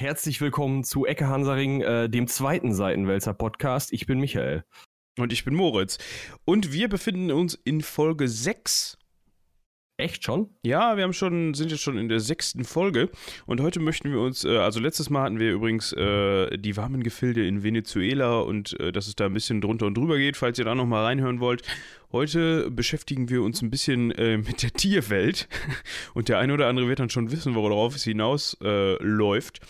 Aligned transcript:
herzlich 0.00 0.40
willkommen 0.40 0.82
zu 0.82 1.04
Ecke 1.04 1.28
Hansaring, 1.28 1.82
äh, 1.82 2.08
dem 2.08 2.26
zweiten 2.26 2.72
Seitenwälzer 2.72 3.34
Podcast. 3.34 3.92
Ich 3.92 4.06
bin 4.06 4.18
Michael. 4.18 4.64
Und 5.18 5.30
ich 5.30 5.44
bin 5.44 5.54
Moritz. 5.54 5.98
Und 6.46 6.72
wir 6.72 6.88
befinden 6.88 7.30
uns 7.30 7.54
in 7.64 7.82
Folge 7.82 8.26
6 8.26 8.96
Echt 10.00 10.24
schon? 10.24 10.48
Ja, 10.62 10.96
wir 10.96 11.04
haben 11.04 11.12
schon, 11.12 11.52
sind 11.52 11.70
jetzt 11.70 11.82
schon 11.82 11.98
in 11.98 12.08
der 12.08 12.20
sechsten 12.20 12.64
Folge 12.64 13.10
und 13.44 13.60
heute 13.60 13.80
möchten 13.80 14.10
wir 14.10 14.20
uns, 14.20 14.44
äh, 14.44 14.56
also 14.56 14.80
letztes 14.80 15.10
Mal 15.10 15.24
hatten 15.24 15.38
wir 15.38 15.52
übrigens 15.52 15.92
äh, 15.92 16.56
die 16.56 16.78
warmen 16.78 17.02
Gefilde 17.02 17.46
in 17.46 17.62
Venezuela 17.62 18.40
und 18.40 18.80
äh, 18.80 18.92
dass 18.92 19.08
es 19.08 19.14
da 19.14 19.26
ein 19.26 19.34
bisschen 19.34 19.60
drunter 19.60 19.84
und 19.84 19.98
drüber 19.98 20.16
geht, 20.16 20.38
falls 20.38 20.58
ihr 20.58 20.64
da 20.64 20.74
nochmal 20.74 21.04
reinhören 21.04 21.40
wollt. 21.40 21.62
Heute 22.12 22.70
beschäftigen 22.70 23.28
wir 23.28 23.42
uns 23.42 23.60
ein 23.60 23.70
bisschen 23.70 24.10
äh, 24.12 24.38
mit 24.38 24.62
der 24.62 24.72
Tierwelt 24.72 25.48
und 26.14 26.30
der 26.30 26.38
eine 26.38 26.54
oder 26.54 26.68
andere 26.68 26.88
wird 26.88 27.00
dann 27.00 27.10
schon 27.10 27.30
wissen, 27.30 27.54
worauf 27.54 27.94
es 27.94 28.04
hinausläuft. 28.04 29.60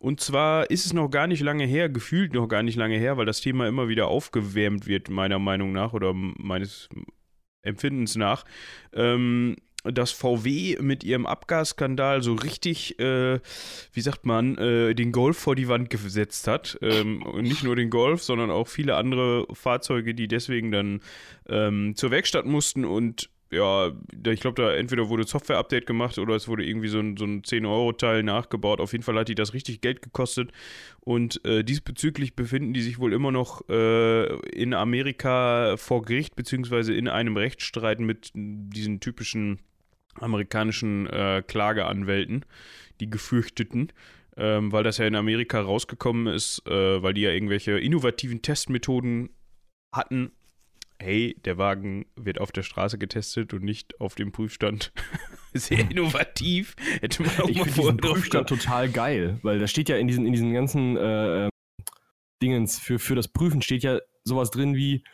Und 0.00 0.20
zwar 0.20 0.68
ist 0.68 0.84
es 0.84 0.94
noch 0.94 1.10
gar 1.10 1.28
nicht 1.28 1.42
lange 1.42 1.64
her, 1.64 1.88
gefühlt 1.88 2.34
noch 2.34 2.48
gar 2.48 2.64
nicht 2.64 2.76
lange 2.76 2.98
her, 2.98 3.18
weil 3.18 3.24
das 3.24 3.40
Thema 3.40 3.68
immer 3.68 3.86
wieder 3.86 4.08
aufgewärmt 4.08 4.88
wird, 4.88 5.10
meiner 5.10 5.38
Meinung 5.38 5.70
nach 5.70 5.92
oder 5.92 6.12
meines 6.12 6.88
Empfindens 7.62 8.16
nach. 8.16 8.44
Ähm, 8.92 9.56
dass 9.92 10.12
VW 10.12 10.76
mit 10.80 11.04
ihrem 11.04 11.26
Abgasskandal 11.26 12.22
so 12.22 12.34
richtig, 12.34 12.98
äh, 12.98 13.40
wie 13.92 14.00
sagt 14.00 14.26
man, 14.26 14.56
äh, 14.58 14.94
den 14.94 15.12
Golf 15.12 15.38
vor 15.38 15.54
die 15.54 15.68
Wand 15.68 15.90
gesetzt 15.90 16.48
hat. 16.48 16.78
Ähm, 16.82 17.22
und 17.22 17.42
nicht 17.42 17.64
nur 17.64 17.76
den 17.76 17.90
Golf, 17.90 18.22
sondern 18.22 18.50
auch 18.50 18.68
viele 18.68 18.96
andere 18.96 19.46
Fahrzeuge, 19.52 20.14
die 20.14 20.28
deswegen 20.28 20.70
dann 20.70 21.00
ähm, 21.48 21.94
zur 21.96 22.10
Werkstatt 22.10 22.46
mussten 22.46 22.84
und 22.84 23.30
ja, 23.50 23.92
ich 24.26 24.40
glaube, 24.40 24.60
da 24.60 24.74
entweder 24.74 25.08
wurde 25.08 25.24
Software-Update 25.24 25.86
gemacht 25.86 26.18
oder 26.18 26.34
es 26.34 26.48
wurde 26.48 26.64
irgendwie 26.64 26.88
so 26.88 26.98
ein, 26.98 27.16
so 27.16 27.24
ein 27.24 27.42
10-Euro-Teil 27.42 28.24
nachgebaut. 28.24 28.80
Auf 28.80 28.92
jeden 28.92 29.04
Fall 29.04 29.16
hat 29.16 29.28
die 29.28 29.36
das 29.36 29.54
richtig 29.54 29.80
Geld 29.80 30.02
gekostet. 30.02 30.50
Und 31.00 31.44
äh, 31.44 31.62
diesbezüglich 31.62 32.34
befinden 32.34 32.74
die 32.74 32.82
sich 32.82 32.98
wohl 32.98 33.12
immer 33.12 33.30
noch 33.30 33.68
äh, 33.68 34.26
in 34.50 34.74
Amerika 34.74 35.76
vor 35.76 36.02
Gericht, 36.02 36.34
beziehungsweise 36.34 36.92
in 36.92 37.06
einem 37.06 37.36
Rechtsstreit 37.36 38.00
mit 38.00 38.32
diesen 38.34 38.98
typischen 38.98 39.60
amerikanischen 40.20 41.06
äh, 41.06 41.42
Klageanwälten, 41.46 42.44
die 43.00 43.10
gefürchteten, 43.10 43.92
ähm, 44.36 44.72
weil 44.72 44.84
das 44.84 44.98
ja 44.98 45.06
in 45.06 45.16
Amerika 45.16 45.60
rausgekommen 45.60 46.26
ist, 46.26 46.62
äh, 46.66 47.02
weil 47.02 47.14
die 47.14 47.22
ja 47.22 47.30
irgendwelche 47.30 47.78
innovativen 47.78 48.42
Testmethoden 48.42 49.30
hatten. 49.94 50.32
Hey, 50.98 51.36
der 51.44 51.58
Wagen 51.58 52.06
wird 52.16 52.40
auf 52.40 52.52
der 52.52 52.62
Straße 52.62 52.96
getestet 52.96 53.52
und 53.52 53.62
nicht 53.62 54.00
auf 54.00 54.14
dem 54.14 54.32
Prüfstand. 54.32 54.92
Sehr 55.52 55.90
innovativ. 55.90 56.74
Hätte 57.00 57.22
man 57.22 57.38
auch 57.40 57.48
ich 57.48 57.58
mal 57.58 57.68
vor. 57.68 57.96
Prüfstand 57.96 58.48
total 58.48 58.88
geil, 58.88 59.38
weil 59.42 59.58
da 59.58 59.66
steht 59.66 59.88
ja 59.88 59.96
in 59.96 60.08
diesen, 60.08 60.26
in 60.26 60.32
diesen 60.32 60.52
ganzen 60.52 60.96
äh, 60.96 61.44
ähm, 61.44 61.50
Dingens 62.42 62.78
für, 62.78 62.98
für 62.98 63.14
das 63.14 63.28
Prüfen 63.28 63.62
steht 63.62 63.82
ja 63.82 63.98
sowas 64.24 64.50
drin 64.50 64.74
wie, 64.74 65.04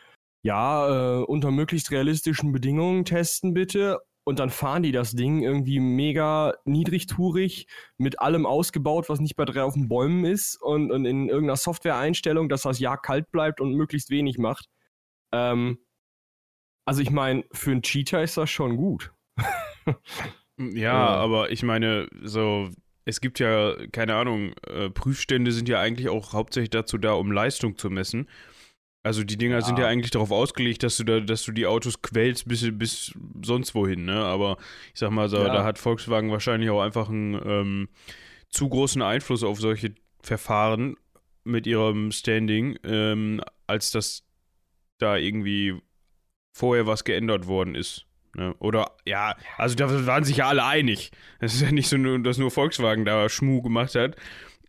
ja, 0.45 1.21
äh, 1.21 1.25
unter 1.25 1.51
möglichst 1.51 1.91
realistischen 1.91 2.53
Bedingungen 2.53 3.05
testen 3.05 3.55
bitte 3.55 4.01
und 4.25 4.39
dann 4.39 4.51
fahren 4.51 4.83
die 4.83 4.93
das 4.93 5.13
Ding 5.13 5.43
irgendwie 5.43 5.81
mega 5.81 6.55
niedrigtourig 6.65 7.67
mit 7.99 8.21
allem 8.21 8.47
ausgebaut, 8.47 9.09
was 9.09 9.21
nicht 9.21 9.37
bei 9.37 9.45
drei 9.45 9.63
auf 9.63 9.75
den 9.75 9.89
Bäumen 9.89 10.25
ist 10.25 10.61
und, 10.63 10.93
und 10.93 11.05
in 11.05 11.29
irgendeiner 11.29 11.57
Software-Einstellung, 11.57 12.49
dass 12.49 12.63
das 12.63 12.79
Jahr 12.79 13.01
kalt 13.01 13.31
bleibt 13.33 13.61
und 13.61 13.75
möglichst 13.75 14.11
wenig 14.11 14.39
macht. 14.39 14.67
Ähm, 15.33 15.79
also 16.85 17.03
ich 17.03 17.11
meine, 17.11 17.45
für 17.53 17.73
einen 17.73 17.83
Cheater 17.83 18.23
ist 18.23 18.37
das 18.37 18.51
schon 18.51 18.77
gut. 18.77 19.13
ja, 19.87 19.95
ja, 20.59 21.07
aber 21.07 21.51
ich 21.51 21.63
meine, 21.63 22.09
so, 22.23 22.71
es 23.05 23.21
gibt 23.21 23.41
ja, 23.41 23.75
keine 23.91 24.15
Ahnung, 24.15 24.53
äh, 24.67 24.91
Prüfstände 24.91 25.53
sind 25.53 25.69
ja 25.69 25.81
eigentlich 25.81 26.09
auch 26.09 26.33
hauptsächlich 26.33 26.71
dazu 26.71 26.99
da, 26.99 27.13
um 27.15 27.33
Leistung 27.33 27.77
zu 27.77 27.91
messen. 27.91 28.29
Also 29.03 29.25
die 29.25 29.37
Dinger 29.37 29.57
ja. 29.57 29.63
sind 29.63 29.79
ja 29.79 29.87
eigentlich 29.87 30.13
darauf 30.13 30.31
ausgelegt, 30.31 30.83
dass 30.83 30.97
du 30.97 31.05
da, 31.05 31.21
dass 31.21 31.43
du 31.45 31.53
die 31.53 31.67
Autos 31.67 32.03
quälst 32.03 32.47
bis, 32.47 32.67
bis 32.73 33.13
sonst 33.43 33.75
wohin, 33.75 34.05
ne? 34.05 34.25
Aber 34.25 34.59
ich 34.93 35.01
sag 35.01 35.11
mal 35.11 35.29
so, 35.29 35.39
ja. 35.39 35.53
da 35.53 35.65
hat 35.65 35.79
Volkswagen 35.79 36.31
wahrscheinlich 36.31 36.71
auch 36.71 36.81
einfach 36.81 37.09
einen 37.09 37.35
ähm, 37.45 37.89
zu 38.49 38.69
großen 38.69 39.03
Einfluss 39.03 39.43
auf 39.43 39.59
solche 39.59 39.95
Verfahren 40.23 40.97
mit 41.43 41.67
ihrem 41.67 42.13
Standing, 42.13 42.79
ähm, 42.85 43.43
als 43.67 43.91
dass 43.91 44.23
da 44.99 45.17
irgendwie 45.17 45.75
vorher 46.53 46.87
was 46.87 47.03
geändert 47.03 47.47
worden 47.49 47.75
ist. 47.75 48.07
Ne? 48.37 48.55
Oder 48.61 48.93
ja, 49.05 49.37
also 49.59 49.75
da 49.75 50.07
waren 50.07 50.25
sich 50.25 50.39
ja 50.39 50.49
alle 50.49 50.65
einig. 50.65 51.11
Es 51.41 51.55
ist 51.55 51.63
ja 51.63 51.73
nicht 51.73 51.89
so, 51.89 51.97
dass 52.19 52.39
nur 52.39 52.51
Volkswagen 52.51 53.05
da 53.05 53.29
Schmuh 53.29 53.63
gemacht 53.63 53.95
hat. 53.95 54.17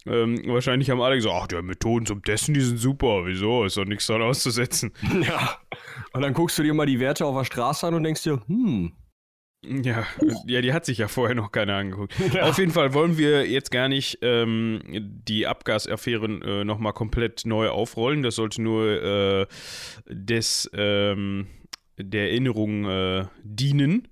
Ähm, 0.05 0.41
wahrscheinlich 0.47 0.89
haben 0.89 1.01
alle 1.01 1.15
gesagt, 1.15 1.35
ach, 1.35 1.47
die 1.47 1.61
Methoden 1.61 2.05
zum 2.05 2.23
Testen, 2.23 2.53
die 2.53 2.61
sind 2.61 2.77
super. 2.77 3.25
Wieso? 3.25 3.63
Ist 3.63 3.77
doch 3.77 3.85
nichts 3.85 4.07
daran 4.07 4.23
auszusetzen. 4.23 4.91
Ja. 5.23 5.57
Und 6.11 6.21
dann 6.21 6.33
guckst 6.33 6.57
du 6.57 6.63
dir 6.63 6.73
mal 6.73 6.85
die 6.85 6.99
Werte 6.99 7.25
auf 7.25 7.37
der 7.37 7.45
Straße 7.45 7.87
an 7.87 7.93
und 7.93 8.03
denkst 8.03 8.23
dir, 8.23 8.41
hm. 8.47 8.93
Ja, 9.65 10.05
ja, 10.45 10.61
die 10.61 10.73
hat 10.73 10.85
sich 10.85 10.97
ja 10.97 11.07
vorher 11.07 11.35
noch 11.35 11.51
keiner 11.51 11.75
angeguckt. 11.75 12.13
Ja. 12.33 12.43
Auf 12.43 12.57
jeden 12.57 12.71
Fall 12.71 12.93
wollen 12.93 13.17
wir 13.17 13.47
jetzt 13.47 13.71
gar 13.71 13.87
nicht 13.87 14.19
ähm, 14.21 14.81
die 14.89 15.47
Abgasaffären 15.47 16.41
äh, 16.41 16.65
nochmal 16.65 16.93
komplett 16.93 17.45
neu 17.45 17.69
aufrollen. 17.69 18.23
Das 18.23 18.35
sollte 18.35 18.61
nur 18.61 19.01
äh, 19.01 19.45
des, 20.07 20.69
ähm, 20.73 21.47
der 21.97 22.31
Erinnerung 22.31 22.85
äh, 22.85 23.25
dienen 23.43 24.09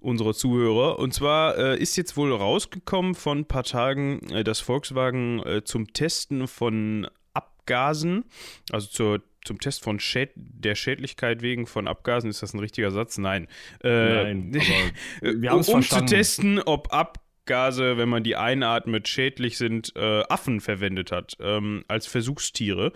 unserer 0.00 0.34
Zuhörer. 0.34 0.98
Und 0.98 1.14
zwar 1.14 1.56
äh, 1.56 1.78
ist 1.78 1.96
jetzt 1.96 2.16
wohl 2.16 2.32
rausgekommen 2.32 3.14
von 3.14 3.38
ein 3.40 3.44
paar 3.46 3.64
Tagen, 3.64 4.20
äh, 4.30 4.44
dass 4.44 4.60
Volkswagen 4.60 5.40
äh, 5.44 5.64
zum 5.64 5.92
Testen 5.92 6.46
von 6.48 7.08
Abgasen, 7.34 8.24
also 8.70 8.88
zur 8.88 9.22
zum 9.44 9.58
Test 9.58 9.82
von 9.82 9.98
Schäd 10.00 10.32
der 10.34 10.74
Schädlichkeit 10.74 11.42
wegen 11.42 11.66
von 11.66 11.88
Abgasen, 11.88 12.28
ist 12.28 12.42
das 12.42 12.52
ein 12.52 12.60
richtiger 12.60 12.90
Satz? 12.90 13.18
Nein. 13.18 13.48
Äh, 13.82 14.34
Nein, 14.34 14.52
wir 15.22 15.50
haben 15.50 15.60
es 15.60 15.68
Um 15.68 15.76
verstanden. 15.76 16.08
zu 16.08 16.14
testen, 16.14 16.58
ob 16.60 16.92
Abgase, 16.92 17.96
wenn 17.96 18.08
man 18.08 18.22
die 18.22 18.36
einatmet, 18.36 19.08
schädlich 19.08 19.56
sind, 19.56 19.94
äh, 19.96 20.22
Affen 20.28 20.60
verwendet 20.60 21.10
hat, 21.10 21.38
ähm, 21.40 21.84
als 21.88 22.06
Versuchstiere. 22.06 22.92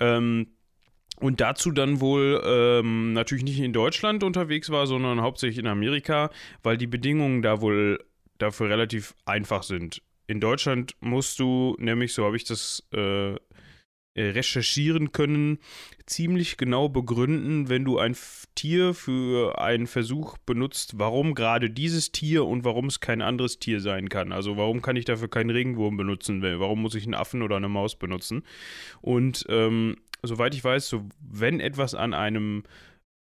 Ähm, 0.00 0.48
und 1.20 1.40
dazu 1.40 1.70
dann 1.70 2.00
wohl 2.00 2.42
ähm, 2.44 3.12
natürlich 3.12 3.44
nicht 3.44 3.60
in 3.60 3.72
Deutschland 3.72 4.24
unterwegs 4.24 4.70
war, 4.70 4.86
sondern 4.86 5.20
hauptsächlich 5.20 5.58
in 5.58 5.66
Amerika, 5.66 6.30
weil 6.62 6.76
die 6.76 6.86
Bedingungen 6.86 7.42
da 7.42 7.60
wohl 7.60 8.04
dafür 8.38 8.68
relativ 8.68 9.14
einfach 9.26 9.62
sind. 9.62 10.02
In 10.26 10.40
Deutschland 10.40 10.94
musst 11.00 11.38
du, 11.38 11.76
nämlich 11.78 12.12
so 12.12 12.24
habe 12.24 12.36
ich 12.36 12.44
das 12.44 12.86
äh, 12.92 13.34
recherchieren 14.16 15.12
können, 15.12 15.58
ziemlich 16.06 16.56
genau 16.56 16.88
begründen, 16.88 17.68
wenn 17.68 17.84
du 17.84 17.98
ein 17.98 18.16
Tier 18.54 18.94
für 18.94 19.58
einen 19.60 19.86
Versuch 19.86 20.36
benutzt, 20.38 20.98
warum 20.98 21.34
gerade 21.34 21.70
dieses 21.70 22.12
Tier 22.12 22.44
und 22.44 22.64
warum 22.64 22.86
es 22.86 23.00
kein 23.00 23.22
anderes 23.22 23.58
Tier 23.58 23.80
sein 23.80 24.08
kann. 24.08 24.32
Also 24.32 24.56
warum 24.56 24.82
kann 24.82 24.96
ich 24.96 25.04
dafür 25.04 25.28
keinen 25.28 25.50
Regenwurm 25.50 25.96
benutzen? 25.96 26.42
Warum 26.42 26.82
muss 26.82 26.94
ich 26.94 27.04
einen 27.04 27.14
Affen 27.14 27.42
oder 27.42 27.56
eine 27.56 27.68
Maus 27.68 27.96
benutzen? 27.96 28.42
Und 29.00 29.46
ähm, 29.48 29.96
soweit 30.22 30.54
ich 30.54 30.64
weiß, 30.64 30.88
so, 30.88 31.08
wenn 31.20 31.60
etwas 31.60 31.94
an 31.94 32.14
einem 32.14 32.64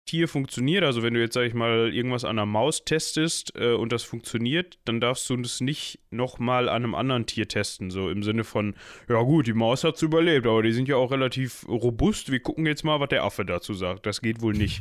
Tier 0.06 0.28
funktioniert, 0.28 0.84
also 0.84 1.02
wenn 1.02 1.14
du 1.14 1.20
jetzt, 1.20 1.34
sag 1.34 1.42
ich 1.42 1.54
mal, 1.54 1.92
irgendwas 1.92 2.24
an 2.24 2.38
einer 2.38 2.46
Maus 2.46 2.84
testest 2.84 3.52
äh, 3.56 3.72
und 3.72 3.90
das 3.90 4.04
funktioniert, 4.04 4.78
dann 4.84 5.00
darfst 5.00 5.28
du 5.28 5.36
das 5.36 5.60
nicht 5.60 5.98
nochmal 6.10 6.68
an 6.68 6.84
einem 6.84 6.94
anderen 6.94 7.26
Tier 7.26 7.48
testen. 7.48 7.90
So 7.90 8.08
im 8.08 8.22
Sinne 8.22 8.44
von, 8.44 8.76
ja 9.08 9.20
gut, 9.22 9.48
die 9.48 9.52
Maus 9.52 9.82
hat 9.82 9.96
es 9.96 10.02
überlebt, 10.02 10.46
aber 10.46 10.62
die 10.62 10.70
sind 10.70 10.86
ja 10.86 10.94
auch 10.94 11.10
relativ 11.10 11.66
robust. 11.68 12.30
Wir 12.30 12.38
gucken 12.38 12.66
jetzt 12.66 12.84
mal, 12.84 13.00
was 13.00 13.08
der 13.08 13.24
Affe 13.24 13.44
dazu 13.44 13.74
sagt. 13.74 14.06
Das 14.06 14.20
geht 14.20 14.40
wohl 14.42 14.54
nicht. 14.54 14.80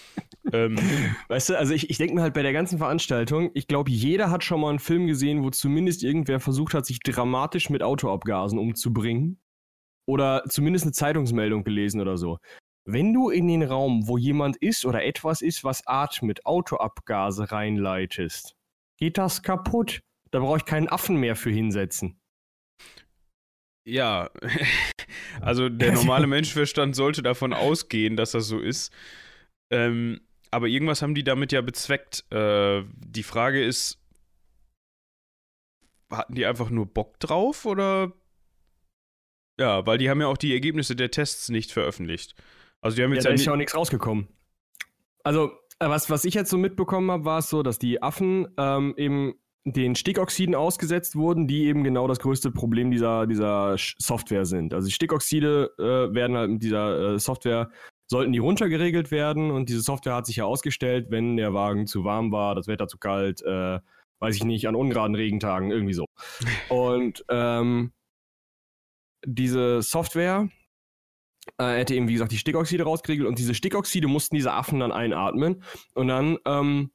ähm, 0.52 0.78
weißt 1.26 1.48
du, 1.48 1.58
also 1.58 1.74
ich, 1.74 1.90
ich 1.90 1.98
denke 1.98 2.14
mir 2.14 2.22
halt 2.22 2.34
bei 2.34 2.42
der 2.42 2.52
ganzen 2.52 2.78
Veranstaltung, 2.78 3.50
ich 3.54 3.66
glaube, 3.66 3.90
jeder 3.90 4.30
hat 4.30 4.44
schon 4.44 4.60
mal 4.60 4.70
einen 4.70 4.78
Film 4.78 5.08
gesehen, 5.08 5.42
wo 5.42 5.50
zumindest 5.50 6.04
irgendwer 6.04 6.38
versucht 6.38 6.74
hat, 6.74 6.86
sich 6.86 7.00
dramatisch 7.00 7.70
mit 7.70 7.82
Autoabgasen 7.82 8.56
umzubringen 8.56 9.39
oder 10.10 10.42
zumindest 10.48 10.84
eine 10.84 10.92
Zeitungsmeldung 10.92 11.62
gelesen 11.62 12.00
oder 12.00 12.16
so. 12.16 12.38
Wenn 12.84 13.14
du 13.14 13.30
in 13.30 13.46
den 13.46 13.62
Raum, 13.62 14.08
wo 14.08 14.18
jemand 14.18 14.56
ist 14.56 14.84
oder 14.84 15.04
etwas 15.04 15.40
ist, 15.40 15.62
was 15.62 15.86
atmet, 15.86 16.44
Autoabgase 16.44 17.52
reinleitest, 17.52 18.56
geht 18.96 19.18
das 19.18 19.42
kaputt. 19.42 20.00
Da 20.32 20.40
brauche 20.40 20.58
ich 20.58 20.64
keinen 20.64 20.88
Affen 20.88 21.16
mehr 21.16 21.36
für 21.36 21.50
hinsetzen. 21.50 22.20
Ja, 23.86 24.30
also 25.40 25.68
der 25.68 25.92
normale 25.94 26.26
Menschenverstand 26.26 26.96
sollte 26.96 27.22
davon 27.22 27.52
ausgehen, 27.52 28.16
dass 28.16 28.32
das 28.32 28.48
so 28.48 28.58
ist. 28.58 28.92
Ähm, 29.70 30.20
aber 30.50 30.66
irgendwas 30.66 31.02
haben 31.02 31.14
die 31.14 31.22
damit 31.22 31.52
ja 31.52 31.60
bezweckt. 31.60 32.24
Äh, 32.32 32.82
die 32.96 33.22
Frage 33.22 33.64
ist, 33.64 34.00
hatten 36.10 36.34
die 36.34 36.46
einfach 36.46 36.70
nur 36.70 36.86
Bock 36.86 37.20
drauf 37.20 37.64
oder 37.64 38.12
ja, 39.60 39.86
weil 39.86 39.98
die 39.98 40.08
haben 40.08 40.20
ja 40.20 40.26
auch 40.26 40.38
die 40.38 40.54
Ergebnisse 40.54 40.96
der 40.96 41.10
Tests 41.10 41.50
nicht 41.50 41.70
veröffentlicht. 41.70 42.34
Also 42.80 42.96
die 42.96 43.04
haben 43.04 43.12
jetzt 43.12 43.24
ja, 43.24 43.30
da 43.30 43.34
ist 43.34 43.44
ja 43.44 43.52
auch 43.52 43.56
nichts 43.56 43.76
rausgekommen. 43.76 44.26
Also, 45.22 45.52
äh, 45.78 45.88
was, 45.88 46.08
was 46.08 46.24
ich 46.24 46.32
jetzt 46.32 46.50
so 46.50 46.56
mitbekommen 46.56 47.10
habe, 47.10 47.26
war 47.26 47.38
es 47.38 47.50
so, 47.50 47.62
dass 47.62 47.78
die 47.78 48.02
Affen 48.02 48.48
ähm, 48.56 48.94
eben 48.96 49.34
den 49.64 49.94
Stickoxiden 49.94 50.54
ausgesetzt 50.54 51.14
wurden, 51.14 51.46
die 51.46 51.66
eben 51.66 51.84
genau 51.84 52.08
das 52.08 52.20
größte 52.20 52.50
Problem 52.50 52.90
dieser, 52.90 53.26
dieser 53.26 53.76
Software 53.76 54.46
sind. 54.46 54.72
Also 54.72 54.86
die 54.86 54.94
Stickoxide 54.94 55.70
äh, 55.78 56.14
werden 56.14 56.38
halt 56.38 56.50
mit 56.50 56.62
dieser 56.62 57.14
äh, 57.14 57.18
Software, 57.18 57.70
sollten 58.06 58.32
die 58.32 58.38
runtergeregelt 58.38 59.10
werden 59.10 59.50
und 59.50 59.68
diese 59.68 59.82
Software 59.82 60.14
hat 60.14 60.24
sich 60.24 60.36
ja 60.36 60.46
ausgestellt, 60.46 61.08
wenn 61.10 61.36
der 61.36 61.52
Wagen 61.52 61.86
zu 61.86 62.04
warm 62.04 62.32
war, 62.32 62.54
das 62.54 62.66
Wetter 62.66 62.88
zu 62.88 62.96
kalt, 62.96 63.42
äh, 63.42 63.78
weiß 64.20 64.36
ich 64.36 64.44
nicht, 64.44 64.66
an 64.66 64.74
ungeraden 64.74 65.14
Regentagen, 65.14 65.70
irgendwie 65.70 65.92
so. 65.92 66.06
Und 66.70 67.24
ähm, 67.28 67.92
diese 69.24 69.82
Software 69.82 70.48
äh, 71.58 71.78
hätte 71.78 71.94
eben, 71.94 72.08
wie 72.08 72.14
gesagt, 72.14 72.32
die 72.32 72.38
Stickoxide 72.38 72.84
rausgeregelt 72.84 73.28
und 73.28 73.38
diese 73.38 73.54
Stickoxide 73.54 74.08
mussten 74.08 74.36
diese 74.36 74.52
Affen 74.52 74.80
dann 74.80 74.92
einatmen. 74.92 75.62
Und 75.94 76.08
dann, 76.08 76.38
ähm, 76.46 76.90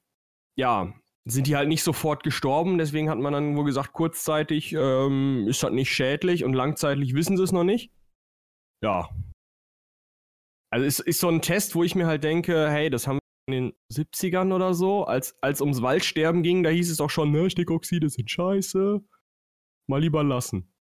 ja, 0.57 0.93
sind 1.27 1.47
die 1.47 1.55
halt 1.55 1.67
nicht 1.67 1.83
sofort 1.83 2.23
gestorben. 2.23 2.77
Deswegen 2.77 3.09
hat 3.09 3.17
man 3.17 3.33
dann 3.33 3.55
wohl 3.55 3.65
gesagt, 3.65 3.93
kurzzeitig 3.93 4.73
ähm, 4.73 5.47
ist 5.47 5.63
das 5.63 5.71
nicht 5.71 5.91
schädlich 5.91 6.43
und 6.43 6.53
langzeitlich 6.53 7.15
wissen 7.15 7.35
sie 7.35 7.43
es 7.43 7.51
noch 7.51 7.63
nicht. 7.63 7.91
Ja. 8.83 9.09
Also 10.71 10.85
es 10.85 10.99
ist 10.99 11.19
so 11.19 11.29
ein 11.29 11.41
Test, 11.41 11.75
wo 11.75 11.83
ich 11.83 11.95
mir 11.95 12.05
halt 12.05 12.23
denke, 12.23 12.69
hey, 12.69 12.89
das 12.89 13.07
haben 13.07 13.19
wir 13.47 13.57
in 13.57 13.71
den 13.71 13.73
70ern 13.91 14.53
oder 14.53 14.73
so, 14.73 15.05
als, 15.05 15.35
als 15.41 15.61
ums 15.61 15.81
Waldsterben 15.81 16.43
ging, 16.43 16.63
da 16.63 16.69
hieß 16.69 16.91
es 16.91 16.99
auch 16.99 17.09
schon, 17.09 17.31
ne, 17.31 17.49
Stickoxide 17.49 18.09
sind 18.09 18.29
scheiße. 18.29 19.01
Mal 19.87 20.01
lieber 20.01 20.23
lassen. 20.23 20.74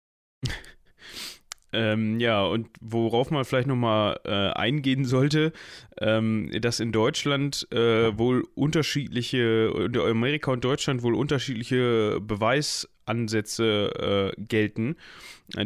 Ähm, 1.75 2.21
ja, 2.21 2.45
und 2.45 2.69
worauf 2.81 3.33
man 3.33 3.45
vielleicht 3.45 3.67
nochmal 3.67 4.21
äh, 4.25 4.31
eingehen 4.31 5.05
sollte, 5.05 5.53
ähm, 6.01 6.49
dass 6.61 6.79
in 6.79 6.93
Deutschland 6.93 7.67
äh, 7.73 8.17
wohl 8.17 8.45
unterschiedliche, 8.55 9.73
in 9.77 9.99
Amerika 9.99 10.53
und 10.53 10.65
Deutschland 10.65 11.03
wohl 11.03 11.15
unterschiedliche 11.15 12.21
Beweisansätze 12.21 14.33
äh, 14.39 14.41
gelten. 14.41 14.95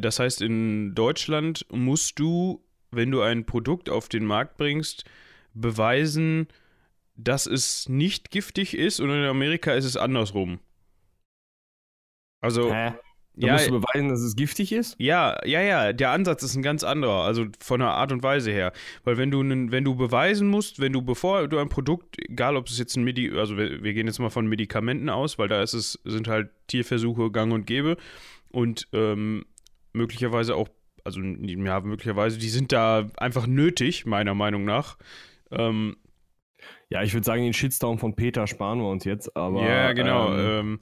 Das 0.00 0.18
heißt, 0.18 0.40
in 0.40 0.94
Deutschland 0.94 1.66
musst 1.70 2.18
du, 2.18 2.64
wenn 2.90 3.10
du 3.10 3.20
ein 3.20 3.44
Produkt 3.44 3.90
auf 3.90 4.08
den 4.08 4.24
Markt 4.24 4.56
bringst, 4.56 5.04
beweisen, 5.52 6.48
dass 7.16 7.46
es 7.46 7.86
nicht 7.88 8.30
giftig 8.30 8.74
ist 8.74 9.00
und 9.00 9.10
in 9.10 9.24
Amerika 9.24 9.72
ist 9.72 9.84
es 9.84 9.98
andersrum. 9.98 10.58
Also. 12.40 12.72
Hä? 12.72 12.94
Da 13.38 13.46
ja, 13.46 13.52
musst 13.52 13.68
du 13.68 13.80
beweisen, 13.80 14.08
dass 14.08 14.20
es 14.20 14.34
giftig 14.34 14.72
ist? 14.72 14.96
Ja, 14.98 15.38
ja, 15.46 15.60
ja. 15.60 15.92
Der 15.92 16.10
Ansatz 16.10 16.42
ist 16.42 16.56
ein 16.56 16.62
ganz 16.62 16.82
anderer, 16.82 17.22
also 17.22 17.46
von 17.60 17.78
der 17.78 17.90
Art 17.90 18.10
und 18.10 18.24
Weise 18.24 18.50
her. 18.50 18.72
Weil 19.04 19.16
wenn 19.16 19.30
du, 19.30 19.38
wenn 19.40 19.84
du 19.84 19.94
beweisen 19.94 20.48
musst, 20.48 20.80
wenn 20.80 20.92
du, 20.92 21.02
bevor 21.02 21.46
du 21.46 21.58
ein 21.58 21.68
Produkt, 21.68 22.16
egal 22.18 22.56
ob 22.56 22.66
es 22.66 22.78
jetzt 22.78 22.96
ein 22.96 23.04
Medi, 23.04 23.30
also 23.30 23.56
wir, 23.56 23.82
wir, 23.84 23.94
gehen 23.94 24.08
jetzt 24.08 24.18
mal 24.18 24.30
von 24.30 24.48
Medikamenten 24.48 25.08
aus, 25.08 25.38
weil 25.38 25.46
da 25.46 25.62
ist 25.62 25.74
es, 25.74 26.00
sind 26.04 26.26
halt 26.26 26.50
Tierversuche 26.66 27.30
gang 27.30 27.52
und 27.52 27.64
gäbe 27.64 27.96
und 28.50 28.88
ähm, 28.92 29.44
möglicherweise 29.92 30.56
auch, 30.56 30.68
also 31.04 31.20
ja, 31.20 31.80
möglicherweise, 31.80 32.38
die 32.38 32.48
sind 32.48 32.72
da 32.72 33.08
einfach 33.18 33.46
nötig, 33.46 34.04
meiner 34.04 34.34
Meinung 34.34 34.64
nach. 34.64 34.98
Ähm, 35.52 35.96
ja, 36.90 37.04
ich 37.04 37.14
würde 37.14 37.24
sagen, 37.24 37.42
den 37.42 37.52
Shitstorm 37.52 37.98
von 37.98 38.16
Peter 38.16 38.48
sparen 38.48 38.80
wir 38.80 38.88
uns 38.88 39.04
jetzt, 39.04 39.36
aber. 39.36 39.64
Ja, 39.64 39.92
genau. 39.92 40.34
Ähm, 40.34 40.80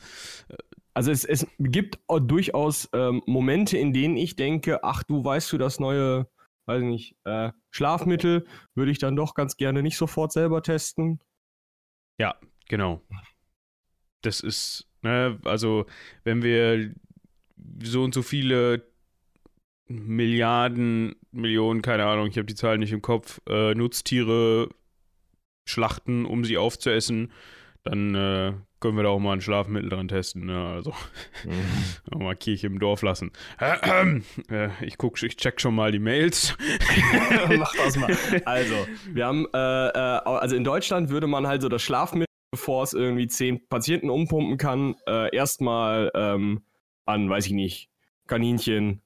ähm 0.49 0.57
also 0.97 1.11
es, 1.11 1.25
es 1.25 1.47
gibt 1.59 1.99
durchaus 2.09 2.89
ähm, 2.95 3.23
Momente, 3.27 3.77
in 3.77 3.93
denen 3.93 4.17
ich 4.17 4.35
denke, 4.35 4.83
ach 4.83 5.03
du 5.03 5.23
weißt 5.23 5.53
du 5.53 5.59
das 5.59 5.79
neue, 5.79 6.27
weiß 6.65 6.81
ich 6.81 6.89
nicht, 6.89 7.17
äh, 7.25 7.53
Schlafmittel 7.71 8.47
würde 8.75 8.93
ich 8.93 8.99
dann 8.99 9.15
doch 9.15 9.35
ganz 9.35 9.59
gerne 9.59 9.83
nicht 9.83 9.99
sofort 9.99 10.33
selber 10.33 10.63
testen. 10.63 11.21
Ja, 12.19 12.35
genau. 12.71 13.03
Das 14.23 14.41
ist, 14.41 14.89
ne, 15.03 15.39
also 15.45 15.85
wenn 16.25 16.43
wir 16.43 16.95
so 17.83 18.03
und 18.03 18.15
so 18.15 18.23
viele 18.23 18.91
Milliarden, 19.89 21.17
Millionen, 21.31 21.83
keine 21.83 22.07
Ahnung, 22.07 22.29
ich 22.29 22.39
habe 22.39 22.47
die 22.47 22.55
Zahlen 22.55 22.81
nicht 22.81 22.93
im 22.93 23.03
Kopf, 23.03 23.43
äh, 23.47 23.75
Nutztiere 23.75 24.71
schlachten, 25.67 26.25
um 26.25 26.47
sie 26.47 26.57
aufzuessen, 26.57 27.33
dann 27.83 28.15
äh, 28.15 28.55
können 28.87 28.99
wir 28.99 29.03
da 29.03 29.09
auch 29.09 29.19
mal 29.19 29.33
ein 29.33 29.41
Schlafmittel 29.41 29.91
dran 29.91 30.07
testen. 30.07 30.47
Ne? 30.47 30.65
Also 30.69 30.95
mhm. 31.45 32.19
mal 32.23 32.37
Kirche 32.37 32.69
im 32.69 32.79
Dorf 32.79 33.03
lassen. 33.03 33.33
Äh, 34.49 34.69
ich 34.85 34.97
guck, 34.97 35.21
ich 35.23 35.37
check 35.37 35.61
schon 35.61 35.75
mal 35.75 35.91
die 35.91 35.99
Mails. 35.99 36.57
Mach 37.57 37.75
das 37.75 37.97
mal. 37.97 38.17
Also, 38.45 38.87
wir 39.09 39.27
haben, 39.27 39.47
äh, 39.53 39.89
äh, 39.89 40.21
also 40.25 40.55
in 40.55 40.63
Deutschland 40.63 41.09
würde 41.09 41.27
man 41.27 41.47
halt 41.47 41.63
so 41.63 41.69
das 41.69 41.83
Schlafmittel, 41.83 42.27
bevor 42.53 42.85
es 42.85 42.93
irgendwie 42.93 43.27
zehn 43.27 43.67
Patienten 43.69 44.11
umpumpen 44.11 44.57
kann, 44.57 44.95
äh, 45.09 45.35
erstmal 45.35 46.13
ähm, 46.15 46.63
an, 47.07 47.29
weiß 47.29 47.47
ich 47.47 47.53
nicht, 47.53 47.91
Kaninchen, 48.29 49.03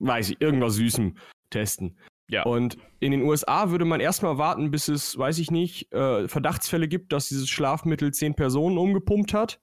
weiß 0.00 0.30
ich, 0.30 0.40
irgendwas 0.40 0.74
Süßem 0.74 1.16
testen. 1.50 1.96
Ja. 2.28 2.44
Und 2.44 2.76
in 3.00 3.12
den 3.12 3.22
USA 3.22 3.70
würde 3.70 3.84
man 3.84 4.00
erstmal 4.00 4.38
warten, 4.38 4.70
bis 4.70 4.88
es, 4.88 5.16
weiß 5.16 5.38
ich 5.38 5.50
nicht, 5.50 5.92
äh, 5.92 6.28
Verdachtsfälle 6.28 6.88
gibt, 6.88 7.12
dass 7.12 7.28
dieses 7.28 7.48
Schlafmittel 7.48 8.12
zehn 8.12 8.34
Personen 8.34 8.78
umgepumpt 8.78 9.32
hat. 9.32 9.60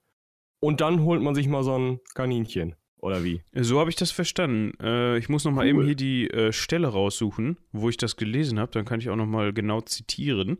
Und 0.59 0.81
dann 0.81 1.01
holt 1.01 1.21
man 1.21 1.35
sich 1.35 1.47
mal 1.47 1.63
so 1.63 1.77
ein 1.77 1.99
Kaninchen. 2.15 2.75
Oder 3.05 3.23
wie? 3.23 3.41
So 3.53 3.79
habe 3.79 3.91
ich 3.91 3.95
das 3.95 4.09
verstanden. 4.09 4.71
Äh, 4.81 5.19
ich 5.19 5.29
muss 5.29 5.45
noch 5.45 5.51
mal 5.51 5.61
cool. 5.61 5.69
eben 5.69 5.85
hier 5.85 5.95
die 5.95 6.27
äh, 6.27 6.51
Stelle 6.51 6.87
raussuchen, 6.87 7.57
wo 7.71 7.89
ich 7.89 7.97
das 7.97 8.15
gelesen 8.15 8.59
habe. 8.59 8.71
Dann 8.71 8.85
kann 8.85 8.99
ich 8.99 9.11
auch 9.11 9.15
noch 9.15 9.27
mal 9.27 9.53
genau 9.53 9.81
zitieren. 9.81 10.57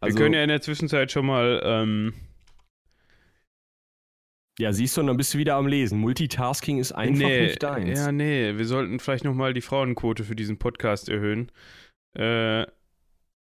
Also, 0.00 0.18
Wir 0.18 0.22
können 0.22 0.34
ja 0.34 0.42
in 0.42 0.48
der 0.48 0.60
Zwischenzeit 0.60 1.10
schon 1.12 1.24
mal 1.24 1.62
ähm, 1.64 2.12
ja, 4.58 4.72
siehst 4.72 4.96
du, 4.96 5.00
und 5.00 5.08
dann 5.08 5.16
bist 5.16 5.34
du 5.34 5.38
wieder 5.38 5.56
am 5.56 5.66
Lesen. 5.66 5.98
Multitasking 5.98 6.78
ist 6.78 6.92
einfach 6.92 7.26
nee, 7.26 7.42
nicht 7.46 7.62
deins. 7.62 7.98
Ja, 7.98 8.12
nee, 8.12 8.56
wir 8.56 8.66
sollten 8.66 9.00
vielleicht 9.00 9.24
nochmal 9.24 9.52
die 9.52 9.60
Frauenquote 9.60 10.24
für 10.24 10.36
diesen 10.36 10.58
Podcast 10.58 11.08
erhöhen. 11.08 11.50
Äh, 12.16 12.60
ja, 12.60 12.66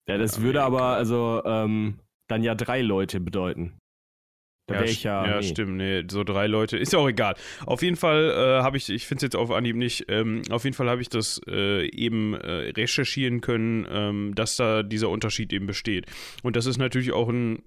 das 0.06 0.42
würde 0.42 0.62
aber 0.62 0.82
also 0.96 1.42
ähm, 1.44 2.00
dann 2.28 2.42
ja 2.42 2.54
drei 2.54 2.82
Leute 2.82 3.20
bedeuten. 3.20 3.78
Da 4.68 4.76
ja, 4.76 4.82
ich 4.82 5.02
ja, 5.02 5.26
ja 5.26 5.36
nee. 5.36 5.42
stimmt, 5.42 5.78
nee, 5.78 6.04
so 6.10 6.24
drei 6.24 6.46
Leute, 6.46 6.76
ist 6.76 6.92
ja 6.92 6.98
auch 6.98 7.08
egal. 7.08 7.36
Auf 7.64 7.82
jeden 7.82 7.96
Fall 7.96 8.30
äh, 8.30 8.62
habe 8.62 8.76
ich, 8.76 8.90
ich 8.90 9.06
finde 9.06 9.20
es 9.20 9.22
jetzt 9.22 9.36
auf 9.36 9.50
Anhieb 9.50 9.76
nicht, 9.76 10.04
ähm, 10.08 10.42
auf 10.50 10.64
jeden 10.64 10.76
Fall 10.76 10.90
habe 10.90 11.00
ich 11.00 11.08
das 11.08 11.40
äh, 11.48 11.88
eben 11.88 12.34
äh, 12.34 12.70
recherchieren 12.76 13.40
können, 13.40 13.86
ähm, 13.90 14.34
dass 14.34 14.56
da 14.56 14.82
dieser 14.82 15.08
Unterschied 15.08 15.54
eben 15.54 15.66
besteht. 15.66 16.04
Und 16.42 16.54
das 16.54 16.66
ist 16.66 16.76
natürlich 16.76 17.12
auch 17.12 17.30
ein 17.30 17.62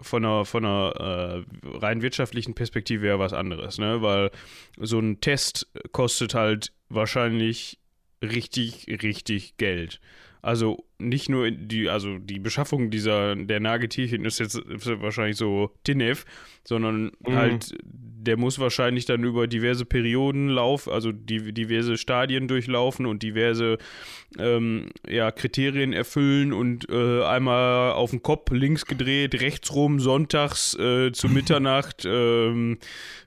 von 0.00 0.24
einer, 0.24 0.44
von 0.44 0.64
einer 0.64 1.44
äh, 1.44 1.76
rein 1.78 2.02
wirtschaftlichen 2.02 2.54
Perspektive 2.54 3.06
ja 3.06 3.18
was 3.18 3.32
anderes, 3.32 3.78
ne? 3.78 4.02
Weil 4.02 4.30
so 4.78 4.98
ein 4.98 5.20
Test 5.20 5.68
kostet 5.92 6.34
halt 6.34 6.72
wahrscheinlich 6.88 7.78
richtig, 8.22 8.86
richtig 9.02 9.56
Geld. 9.56 10.00
Also 10.42 10.84
nicht 10.98 11.28
nur 11.28 11.52
die, 11.52 11.88
also 11.88 12.18
die 12.18 12.40
Beschaffung 12.40 12.90
dieser, 12.90 13.36
der 13.36 13.60
Nagetierchen 13.60 14.24
ist 14.24 14.40
jetzt 14.40 14.60
wahrscheinlich 15.00 15.36
so 15.36 15.70
Tinef, 15.84 16.24
sondern 16.64 17.12
mhm. 17.20 17.34
halt, 17.34 17.74
der 17.84 18.36
muss 18.36 18.58
wahrscheinlich 18.58 19.04
dann 19.04 19.22
über 19.22 19.46
diverse 19.46 19.84
Perioden 19.84 20.48
laufen, 20.48 20.92
also 20.92 21.12
die, 21.12 21.52
diverse 21.52 21.96
Stadien 21.96 22.48
durchlaufen 22.48 23.06
und 23.06 23.22
diverse 23.22 23.78
ähm, 24.36 24.90
ja, 25.08 25.30
Kriterien 25.30 25.92
erfüllen 25.92 26.52
und 26.52 26.88
äh, 26.90 27.22
einmal 27.22 27.92
auf 27.92 28.10
den 28.10 28.22
Kopf 28.22 28.50
links 28.50 28.86
gedreht, 28.86 29.40
rechts 29.40 29.72
rum, 29.74 30.00
sonntags 30.00 30.74
äh, 30.74 31.12
zu 31.12 31.28
Mitternacht 31.32 32.04
ähm, 32.04 32.78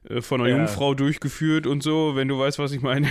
äh, 0.10 0.22
von 0.22 0.42
einer 0.42 0.50
ja. 0.50 0.58
Jungfrau 0.58 0.94
durchgeführt 0.94 1.66
und 1.66 1.82
so, 1.82 2.18
wenn 2.18 2.28
du 2.28 2.38
weißt, 2.38 2.60
was 2.60 2.74
ich 2.74 2.82
meine. 2.82 3.08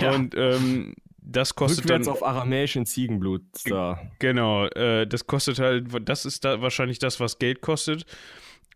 Ja. 0.00 0.12
Und 0.12 0.34
ähm, 0.36 0.94
das 1.24 1.54
kostet 1.54 1.84
Rückwärts 1.84 2.06
dann 2.06 2.14
auf 2.14 2.22
aramäischen 2.22 2.86
Ziegenblut. 2.86 3.42
Da. 3.66 3.98
Genau, 4.18 4.66
äh, 4.66 5.06
das 5.06 5.26
kostet 5.26 5.58
halt, 5.58 5.86
das 6.08 6.26
ist 6.26 6.44
da 6.44 6.60
wahrscheinlich 6.60 6.98
das, 6.98 7.18
was 7.18 7.38
Geld 7.38 7.62
kostet. 7.62 8.04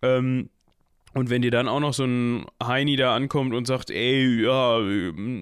Ähm, 0.02 0.48
und 1.14 1.30
wenn 1.30 1.42
dir 1.42 1.50
dann 1.50 1.68
auch 1.68 1.80
noch 1.80 1.94
so 1.94 2.04
ein 2.04 2.46
Heini 2.62 2.96
da 2.96 3.14
ankommt 3.14 3.54
und 3.54 3.66
sagt, 3.66 3.90
ey, 3.90 4.42
ja, 4.42 4.78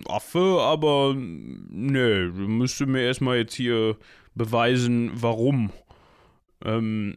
Affe, 0.09 0.59
aber 0.61 1.15
nö, 1.17 2.33
du 2.33 2.49
müsstest 2.49 2.89
mir 2.89 3.03
erstmal 3.03 3.39
jetzt 3.39 3.55
hier 3.55 3.97
beweisen, 4.35 5.11
warum. 5.15 5.71
Ähm, 6.65 7.17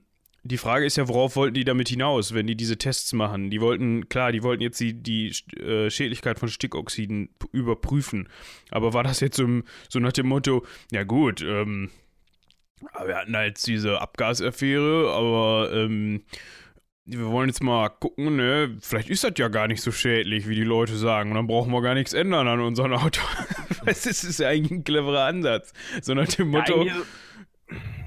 die 0.49 0.57
Frage 0.57 0.85
ist 0.85 0.97
ja, 0.97 1.07
worauf 1.07 1.35
wollten 1.35 1.53
die 1.53 1.63
damit 1.63 1.89
hinaus, 1.89 2.33
wenn 2.33 2.47
die 2.47 2.55
diese 2.55 2.77
Tests 2.77 3.13
machen? 3.13 3.49
Die 3.49 3.61
wollten, 3.61 4.09
klar, 4.09 4.31
die 4.31 4.43
wollten 4.43 4.63
jetzt 4.63 4.79
die, 4.79 4.93
die 4.93 5.29
äh, 5.57 5.89
Schädlichkeit 5.89 6.39
von 6.39 6.49
Stickoxiden 6.49 7.29
überprüfen. 7.51 8.27
Aber 8.71 8.93
war 8.93 9.03
das 9.03 9.19
jetzt 9.19 9.37
so, 9.37 9.47
so 9.87 9.99
nach 9.99 10.11
dem 10.11 10.27
Motto, 10.27 10.65
ja 10.91 11.03
gut, 11.03 11.41
ähm, 11.41 11.91
wir 13.05 13.15
hatten 13.15 13.33
jetzt 13.33 13.67
diese 13.67 14.01
Abgasaffäre, 14.01 15.11
aber 15.13 15.71
ähm, 15.73 16.23
wir 17.05 17.27
wollen 17.27 17.49
jetzt 17.49 17.61
mal 17.61 17.89
gucken, 17.89 18.35
ne? 18.35 18.77
Vielleicht 18.81 19.09
ist 19.09 19.23
das 19.23 19.33
ja 19.37 19.47
gar 19.49 19.67
nicht 19.67 19.81
so 19.81 19.91
schädlich, 19.91 20.47
wie 20.47 20.55
die 20.55 20.63
Leute 20.63 20.95
sagen. 20.95 21.31
Und 21.31 21.35
dann 21.35 21.47
brauchen 21.47 21.71
wir 21.71 21.81
gar 21.81 21.95
nichts 21.95 22.13
ändern 22.13 22.47
an 22.47 22.59
unserem 22.59 22.93
Auto. 22.93 23.21
das 23.85 24.05
ist 24.05 24.39
ja 24.39 24.49
eigentlich 24.49 24.71
ein 24.71 24.83
cleverer 24.83 25.25
Ansatz. 25.25 25.73
So 26.01 26.13
nach 26.13 26.27
dem 26.27 26.49
Motto. 26.49 26.83
Ja, 26.83 27.01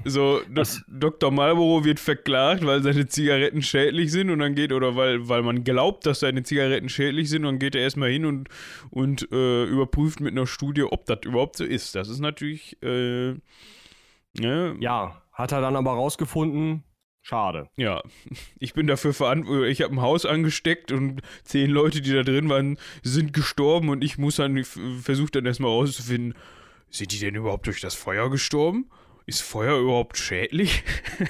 So, 0.05 0.41
das, 0.49 0.83
Dr. 0.87 1.31
Marlboro 1.31 1.85
wird 1.85 1.99
verklagt, 1.99 2.65
weil 2.65 2.83
seine 2.83 3.07
Zigaretten 3.07 3.61
schädlich 3.61 4.11
sind 4.11 4.29
und 4.29 4.39
dann 4.39 4.55
geht, 4.55 4.71
oder 4.71 4.95
weil, 4.95 5.27
weil 5.29 5.43
man 5.43 5.63
glaubt, 5.63 6.05
dass 6.05 6.19
seine 6.19 6.43
Zigaretten 6.43 6.89
schädlich 6.89 7.29
sind 7.29 7.45
und 7.45 7.53
dann 7.53 7.59
geht 7.59 7.75
er 7.75 7.81
erstmal 7.81 8.09
hin 8.09 8.25
und, 8.25 8.49
und 8.89 9.31
äh, 9.31 9.63
überprüft 9.65 10.19
mit 10.19 10.33
einer 10.33 10.47
Studie, 10.47 10.83
ob 10.83 11.05
das 11.05 11.19
überhaupt 11.23 11.57
so 11.57 11.63
ist. 11.63 11.95
Das 11.95 12.09
ist 12.09 12.19
natürlich. 12.19 12.81
Äh, 12.83 13.35
ne? 14.33 14.75
Ja, 14.79 15.21
hat 15.31 15.51
er 15.51 15.61
dann 15.61 15.75
aber 15.75 15.91
rausgefunden, 15.91 16.83
Schade. 17.25 17.69
Ja, 17.77 18.03
ich 18.59 18.73
bin 18.73 18.85
dafür 18.85 19.13
verantwortlich. 19.13 19.79
Ich 19.79 19.81
habe 19.81 19.95
ein 19.95 20.01
Haus 20.01 20.25
angesteckt 20.25 20.91
und 20.91 21.21
zehn 21.45 21.71
Leute, 21.71 22.01
die 22.01 22.11
da 22.11 22.21
drin 22.21 22.49
waren, 22.49 22.77
sind 23.01 23.31
gestorben 23.31 23.87
und 23.87 24.03
ich 24.03 24.17
muss 24.17 24.35
dann, 24.35 24.61
versuche 24.65 25.31
dann 25.31 25.45
erstmal 25.45 25.71
rauszufinden, 25.71 26.37
sind 26.89 27.13
die 27.13 27.19
denn 27.19 27.35
überhaupt 27.35 27.65
durch 27.65 27.79
das 27.79 27.95
Feuer 27.95 28.29
gestorben? 28.29 28.89
Ist 29.25 29.41
Feuer 29.41 29.79
überhaupt 29.79 30.17
schädlich? 30.17 30.83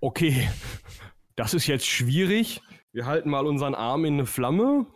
okay, 0.00 0.48
das 1.36 1.54
ist 1.54 1.66
jetzt 1.66 1.86
schwierig. 1.86 2.60
Wir 2.92 3.06
halten 3.06 3.30
mal 3.30 3.46
unseren 3.46 3.74
Arm 3.74 4.04
in 4.04 4.14
eine 4.14 4.26
Flamme. 4.26 4.86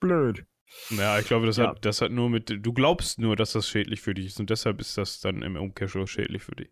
Blöd. 0.00 0.44
Ja, 0.90 1.18
ich 1.18 1.26
glaube, 1.26 1.46
das, 1.46 1.56
ja. 1.56 1.68
hat, 1.68 1.84
das 1.84 2.00
hat 2.00 2.12
nur 2.12 2.28
mit. 2.28 2.64
Du 2.64 2.72
glaubst 2.72 3.18
nur, 3.18 3.34
dass 3.34 3.52
das 3.52 3.68
schädlich 3.68 4.00
für 4.00 4.14
dich 4.14 4.26
ist 4.26 4.40
und 4.40 4.50
deshalb 4.50 4.80
ist 4.80 4.98
das 4.98 5.20
dann 5.20 5.42
im 5.42 5.56
Umkehrschluss 5.56 6.10
schädlich 6.10 6.42
für 6.42 6.54
dich. 6.54 6.68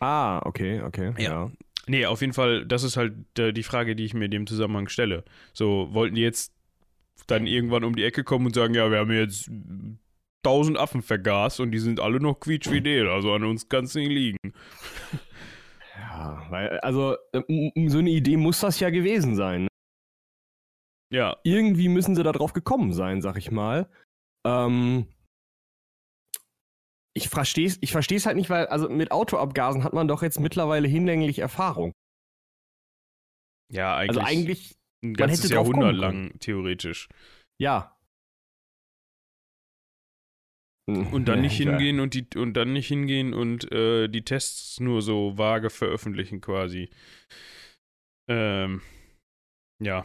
Ah, 0.00 0.40
okay, 0.44 0.82
okay. 0.82 1.12
Ja. 1.18 1.22
ja. 1.22 1.50
Nee, 1.86 2.06
auf 2.06 2.20
jeden 2.20 2.32
Fall, 2.32 2.64
das 2.64 2.82
ist 2.82 2.96
halt 2.96 3.38
äh, 3.38 3.52
die 3.52 3.62
Frage, 3.62 3.94
die 3.94 4.04
ich 4.04 4.14
mir 4.14 4.24
in 4.24 4.30
dem 4.30 4.46
Zusammenhang 4.46 4.88
stelle. 4.88 5.24
So, 5.52 5.88
wollten 5.92 6.14
die 6.14 6.22
jetzt 6.22 6.52
dann 7.26 7.46
irgendwann 7.46 7.84
um 7.84 7.94
die 7.94 8.04
Ecke 8.04 8.24
kommen 8.24 8.46
und 8.46 8.54
sagen, 8.54 8.74
ja, 8.74 8.90
wir 8.90 8.98
haben 8.98 9.12
jetzt 9.12 9.50
tausend 10.44 10.78
Affen 10.78 11.02
vergast 11.02 11.58
und 11.60 11.72
die 11.72 11.78
sind 11.78 12.00
alle 12.00 12.20
noch 12.20 12.38
quietschfidel, 12.38 13.08
also 13.08 13.32
an 13.32 13.44
uns 13.44 13.68
kann 13.68 13.84
es 13.84 13.94
nicht 13.94 14.08
liegen. 14.08 14.52
Ja, 15.96 16.46
weil, 16.50 16.78
also, 16.80 17.16
so 17.32 17.98
eine 17.98 18.10
Idee 18.10 18.36
muss 18.36 18.60
das 18.60 18.80
ja 18.80 18.90
gewesen 18.90 19.34
sein. 19.36 19.62
Ne? 19.62 19.68
Ja. 21.12 21.36
Irgendwie 21.44 21.88
müssen 21.88 22.14
sie 22.14 22.22
da 22.22 22.32
drauf 22.32 22.52
gekommen 22.52 22.92
sein, 22.92 23.20
sag 23.22 23.36
ich 23.36 23.50
mal. 23.50 23.88
Ähm, 24.46 25.06
ich 27.16 27.28
verstehe 27.28 27.66
es 27.66 27.78
ich 27.80 27.92
versteh's 27.92 28.26
halt 28.26 28.36
nicht, 28.36 28.50
weil, 28.50 28.66
also 28.66 28.88
mit 28.88 29.12
Autoabgasen 29.12 29.84
hat 29.84 29.92
man 29.92 30.08
doch 30.08 30.22
jetzt 30.22 30.40
mittlerweile 30.40 30.88
hinlänglich 30.88 31.38
Erfahrung. 31.38 31.92
Ja, 33.72 33.96
eigentlich. 33.96 34.18
Also 34.18 34.28
eigentlich. 34.28 34.74
Ein 35.04 35.14
ganzes 35.14 35.50
Jahrhundert 35.50 35.94
lang, 35.94 36.38
theoretisch. 36.40 37.08
Ja. 37.60 37.93
Und 40.86 41.26
dann 41.26 41.40
nicht 41.42 41.56
hingehen 41.56 42.00
und 42.00 42.14
die 42.14 42.26
und 42.36 42.54
dann 42.54 42.72
nicht 42.72 42.88
hingehen 42.88 43.32
und 43.32 43.70
äh, 43.72 44.08
die 44.08 44.22
Tests 44.22 44.80
nur 44.80 45.02
so 45.02 45.38
vage 45.38 45.70
veröffentlichen 45.70 46.40
quasi. 46.40 46.90
Ähm, 48.28 48.82
ja. 49.82 50.04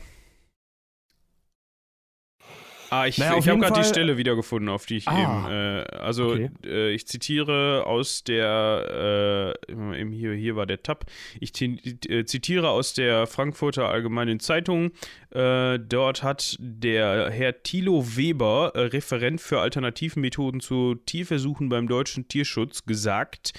Ah, 2.91 3.05
ich, 3.05 3.19
naja, 3.19 3.37
ich 3.37 3.47
habe 3.47 3.59
gerade 3.59 3.81
die 3.81 3.87
Stelle 3.87 4.17
wiedergefunden, 4.17 4.69
auf 4.69 4.85
die 4.85 4.97
ich 4.97 5.07
ah, 5.07 5.21
eben. 5.21 5.51
Äh, 5.51 5.97
also, 5.97 6.31
okay. 6.31 6.49
äh, 6.65 6.91
ich 6.91 7.07
zitiere 7.07 7.83
aus 7.85 8.23
der. 8.23 9.55
Äh, 9.69 9.75
hier, 10.09 10.33
hier 10.33 10.55
war 10.55 10.65
der 10.65 10.81
Tab. 10.81 11.05
Ich 11.39 11.51
äh, 11.61 12.25
zitiere 12.25 12.69
aus 12.69 12.93
der 12.93 13.27
Frankfurter 13.27 13.89
Allgemeinen 13.89 14.39
Zeitung. 14.39 14.91
Äh, 15.31 15.77
dort 15.79 16.23
hat 16.23 16.55
der 16.59 17.29
Herr 17.29 17.61
Thilo 17.61 18.15
Weber, 18.15 18.71
äh, 18.73 18.79
Referent 18.81 19.41
für 19.41 19.59
Alternativmethoden 19.59 20.59
zu 20.59 20.95
Tierversuchen 20.95 21.69
beim 21.69 21.87
Deutschen 21.87 22.27
Tierschutz, 22.27 22.85
gesagt, 22.85 23.53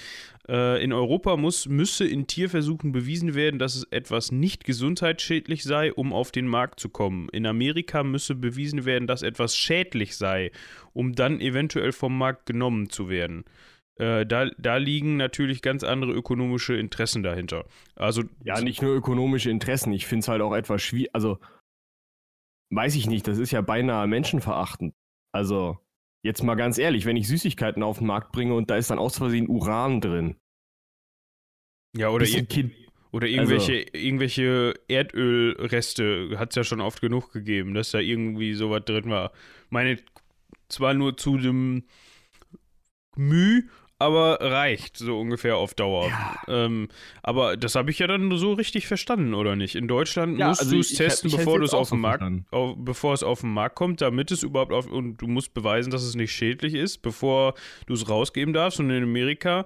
äh, 0.49 0.83
in 0.83 0.91
Europa 0.91 1.37
muss, 1.37 1.67
müsse 1.67 2.05
in 2.05 2.27
Tierversuchen 2.27 2.91
bewiesen 2.91 3.35
werden, 3.35 3.57
dass 3.57 3.75
es 3.75 3.83
etwas 3.85 4.33
nicht 4.33 4.65
gesundheitsschädlich 4.65 5.63
sei, 5.63 5.93
um 5.93 6.11
auf 6.11 6.31
den 6.31 6.47
Markt 6.47 6.81
zu 6.81 6.89
kommen. 6.89 7.29
In 7.29 7.45
Amerika 7.45 8.03
müsse 8.03 8.35
bewiesen 8.35 8.83
werden, 8.83 9.07
dass 9.07 9.21
etwas 9.21 9.55
schädlich 9.55 10.17
sei, 10.17 10.51
um 10.91 11.13
dann 11.13 11.39
eventuell 11.39 11.93
vom 11.93 12.17
Markt 12.17 12.47
genommen 12.47 12.89
zu 12.89 13.07
werden. 13.07 13.45
Äh, 13.95 14.25
da, 14.25 14.49
da 14.57 14.75
liegen 14.77 15.15
natürlich 15.15 15.61
ganz 15.61 15.83
andere 15.83 16.11
ökonomische 16.11 16.75
Interessen 16.75 17.23
dahinter. 17.23 17.65
Also, 17.95 18.23
ja, 18.43 18.59
nicht 18.59 18.81
nur 18.81 18.93
ökonomische 18.93 19.49
Interessen, 19.49 19.93
ich 19.93 20.05
finde 20.05 20.23
es 20.23 20.27
halt 20.27 20.41
auch 20.41 20.53
etwas 20.53 20.81
schwierig. 20.81 21.11
Also, 21.13 21.37
weiß 22.71 22.95
ich 22.95 23.07
nicht, 23.07 23.27
das 23.27 23.37
ist 23.37 23.51
ja 23.51 23.61
beinahe 23.61 24.07
menschenverachtend. 24.07 24.93
Also, 25.33 25.77
Jetzt 26.23 26.43
mal 26.43 26.55
ganz 26.55 26.77
ehrlich, 26.77 27.05
wenn 27.05 27.17
ich 27.17 27.27
Süßigkeiten 27.27 27.81
auf 27.81 27.97
den 27.97 28.07
Markt 28.07 28.31
bringe 28.31 28.53
und 28.53 28.69
da 28.69 28.75
ist 28.75 28.91
dann 28.91 28.99
aus 28.99 29.17
Versehen 29.17 29.47
Uran 29.47 30.01
drin. 30.01 30.35
Ja, 31.97 32.09
oder, 32.09 32.25
ir 32.25 32.47
oder 33.11 33.27
irgendwelche, 33.27 33.73
also, 33.73 33.93
irgendwelche 33.93 34.73
Erdölreste 34.87 36.37
hat 36.37 36.51
es 36.51 36.55
ja 36.55 36.63
schon 36.63 36.79
oft 36.79 37.01
genug 37.01 37.33
gegeben, 37.33 37.73
dass 37.73 37.91
da 37.91 37.99
irgendwie 37.99 38.53
sowas 38.53 38.83
drin 38.85 39.09
war. 39.09 39.31
Meine, 39.69 39.97
zwar 40.69 40.93
nur 40.93 41.17
zu 41.17 41.37
dem 41.37 41.85
Müh, 43.17 43.63
aber 44.01 44.39
reicht 44.41 44.97
so 44.97 45.19
ungefähr 45.19 45.57
auf 45.57 45.75
Dauer. 45.75 46.09
Ja. 46.09 46.37
Ähm, 46.47 46.87
aber 47.21 47.55
das 47.55 47.75
habe 47.75 47.91
ich 47.91 47.99
ja 47.99 48.07
dann 48.07 48.35
so 48.35 48.53
richtig 48.53 48.87
verstanden, 48.87 49.33
oder 49.35 49.55
nicht? 49.55 49.75
In 49.75 49.87
Deutschland 49.87 50.39
ja, 50.39 50.49
musst 50.49 50.61
also 50.61 50.73
du 50.73 50.79
es 50.79 50.93
testen, 50.93 51.27
ich, 51.27 51.33
ich 51.33 51.39
bevor 51.39 51.59
du 51.59 51.65
es 51.65 51.73
auf 51.73 51.89
dem 51.89 52.01
Markt, 52.01 52.23
auf, 52.49 52.75
bevor 52.77 53.13
es 53.13 53.21
auf 53.21 53.41
den 53.41 53.53
Markt 53.53 53.75
kommt, 53.75 54.01
damit 54.01 54.31
es 54.31 54.41
überhaupt 54.41 54.73
auf 54.73 54.87
und 54.87 55.17
du 55.17 55.27
musst 55.27 55.53
beweisen, 55.53 55.91
dass 55.91 56.01
es 56.01 56.15
nicht 56.15 56.33
schädlich 56.33 56.73
ist, 56.73 57.03
bevor 57.03 57.53
du 57.85 57.93
es 57.93 58.09
rausgeben 58.09 58.53
darfst. 58.53 58.79
Und 58.79 58.89
in 58.89 59.03
Amerika, 59.03 59.65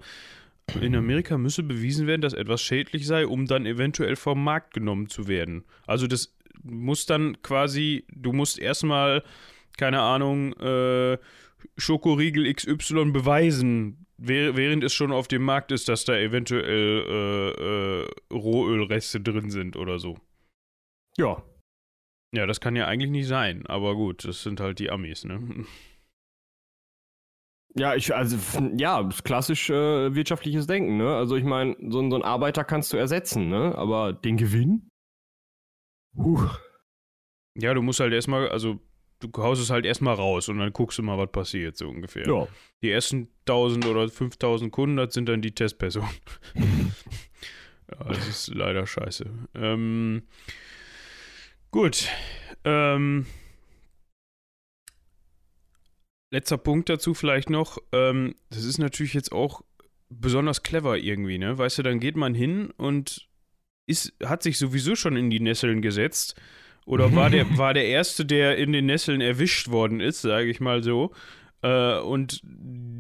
in 0.82 0.96
Amerika 0.96 1.38
müsse 1.38 1.64
bewiesen 1.64 2.06
werden, 2.06 2.22
dass 2.22 2.34
etwas 2.34 2.62
schädlich 2.62 3.08
sei, 3.08 3.26
um 3.26 3.46
dann 3.46 3.66
eventuell 3.66 4.18
vom 4.18 4.44
Markt 4.44 4.74
genommen 4.74 5.08
zu 5.08 5.28
werden. 5.30 5.64
Also 5.88 6.08
das 6.08 6.36
muss 6.62 7.06
dann 7.06 7.42
quasi, 7.42 8.06
du 8.12 8.34
musst 8.34 8.60
erstmal, 8.60 9.24
keine 9.78 10.02
Ahnung, 10.02 10.54
äh, 10.54 11.18
Schokoriegel 11.78 12.52
XY 12.54 13.12
beweisen, 13.12 14.05
während 14.18 14.84
es 14.84 14.94
schon 14.94 15.12
auf 15.12 15.28
dem 15.28 15.44
Markt 15.44 15.72
ist, 15.72 15.90
dass 15.90 16.06
da 16.06 16.16
eventuell 16.18 17.06
äh, 17.08 18.04
äh, 18.04 18.08
Rohölreste 18.34 19.22
drin 19.22 19.50
sind 19.50 19.76
oder 19.76 20.00
so. 20.00 20.18
Ja. 21.18 21.44
Ja, 22.34 22.46
das 22.46 22.60
kann 22.60 22.76
ja 22.76 22.88
eigentlich 22.88 23.12
nicht 23.12 23.28
sein, 23.28 23.66
aber 23.68 23.96
gut, 23.96 24.26
das 24.26 24.44
sind 24.44 24.60
halt 24.60 24.80
die 24.80 24.90
Amis, 24.90 25.24
ne? 25.24 25.66
Ja, 27.78 27.94
ich, 27.94 28.16
also, 28.16 28.38
ja, 28.78 29.08
klassisch 29.24 29.70
äh, 29.70 30.16
wirtschaftliches 30.16 30.66
Denken, 30.66 30.98
ne? 30.98 31.14
Also, 31.14 31.36
ich 31.36 31.44
meine, 31.44 31.76
so, 31.80 32.10
so 32.10 32.16
einen 32.16 32.24
Arbeiter 32.24 32.64
kannst 32.64 32.94
du 32.94 32.98
ersetzen, 32.98 33.50
ne? 33.50 33.76
Aber 33.76 34.14
den 34.14 34.38
Gewinn? 34.38 34.88
Puh. 36.16 36.50
Ja, 37.58 37.74
du 37.74 37.82
musst 37.82 38.00
halt 38.00 38.14
erstmal, 38.14 38.48
also 38.50 38.80
du 39.20 39.32
haust 39.38 39.62
es 39.62 39.70
halt 39.70 39.86
erstmal 39.86 40.16
raus 40.16 40.50
und 40.50 40.60
dann 40.60 40.74
guckst 40.74 40.98
du 40.98 41.04
mal, 41.04 41.18
was 41.18 41.32
passiert, 41.32 41.78
so 41.78 41.88
ungefähr. 41.88 42.28
Ja. 42.28 42.48
Die 42.82 42.92
ersten 42.92 43.30
1000 43.48 43.86
oder 43.86 44.08
5000 44.10 44.72
Kunden, 44.72 44.98
das 44.98 45.14
sind 45.14 45.30
dann 45.30 45.42
die 45.42 45.54
Testpersonen. 45.54 46.10
ja, 46.56 48.04
das 48.08 48.28
ist 48.28 48.48
leider 48.54 48.86
scheiße. 48.86 49.26
Ähm, 49.56 50.24
gut. 51.72 52.10
Ähm, 52.64 53.26
letzter 56.32 56.58
Punkt 56.58 56.90
dazu 56.90 57.14
vielleicht 57.14 57.50
noch. 57.50 57.78
Ähm, 57.92 58.36
das 58.50 58.66
ist 58.66 58.78
natürlich 58.78 59.14
jetzt 59.14 59.32
auch 59.32 59.62
besonders 60.10 60.64
clever 60.64 60.98
irgendwie, 60.98 61.38
ne? 61.38 61.58
Weißt 61.58 61.78
du, 61.78 61.84
dann 61.84 62.00
geht 62.00 62.16
man 62.16 62.34
hin 62.34 62.72
und 62.78 63.28
ist, 63.88 64.14
hat 64.24 64.44
sich 64.44 64.58
sowieso 64.58 64.96
schon 64.96 65.16
in 65.16 65.30
die 65.30 65.40
Nesseln 65.40 65.82
gesetzt 65.82 66.36
oder 66.86 67.16
war 67.16 67.30
der, 67.30 67.46
war 67.58 67.74
der 67.74 67.86
Erste, 67.86 68.26
der 68.26 68.58
in 68.58 68.72
den 68.72 68.86
Nesseln 68.86 69.22
erwischt 69.22 69.70
worden 69.70 70.00
ist, 70.00 70.22
sage 70.22 70.50
ich 70.50 70.60
mal 70.60 70.84
so. 70.84 71.12
Äh, 71.62 72.00
und 72.00 72.42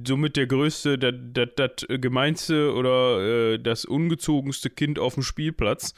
somit 0.07 0.35
der 0.35 0.47
größte, 0.47 0.97
das, 0.97 1.85
gemeinste 1.87 2.73
oder 2.73 3.53
äh, 3.53 3.59
das 3.59 3.85
ungezogenste 3.85 4.69
Kind 4.69 4.99
auf 4.99 5.15
dem 5.15 5.23
Spielplatz 5.23 5.93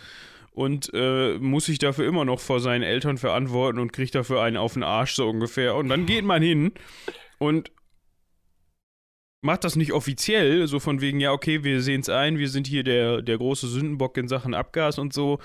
und 0.51 0.89
äh, 0.93 1.37
muss 1.37 1.65
sich 1.65 1.77
dafür 1.77 2.07
immer 2.07 2.25
noch 2.25 2.39
vor 2.39 2.59
seinen 2.59 2.83
Eltern 2.83 3.17
verantworten 3.17 3.79
und 3.79 3.93
kriegt 3.93 4.15
dafür 4.15 4.41
einen 4.41 4.57
auf 4.57 4.73
den 4.73 4.83
Arsch 4.83 5.13
so 5.13 5.29
ungefähr. 5.29 5.75
Und 5.75 5.87
dann 5.89 6.05
geht 6.05 6.25
man 6.25 6.41
hin 6.41 6.71
und 7.37 7.71
macht 9.41 9.63
das 9.63 9.75
nicht 9.75 9.93
offiziell, 9.93 10.67
so 10.67 10.79
von 10.79 10.99
wegen, 10.99 11.19
ja, 11.19 11.31
okay, 11.31 11.63
wir 11.63 11.81
sehen 11.81 12.01
es 12.01 12.09
ein, 12.09 12.39
wir 12.39 12.49
sind 12.49 12.65
hier 12.65 12.83
der, 12.83 13.21
der 13.21 13.37
große 13.37 13.67
Sündenbock 13.67 14.17
in 14.17 14.27
Sachen 14.27 14.55
Abgas 14.55 14.97
und 14.97 15.13
so, 15.13 15.39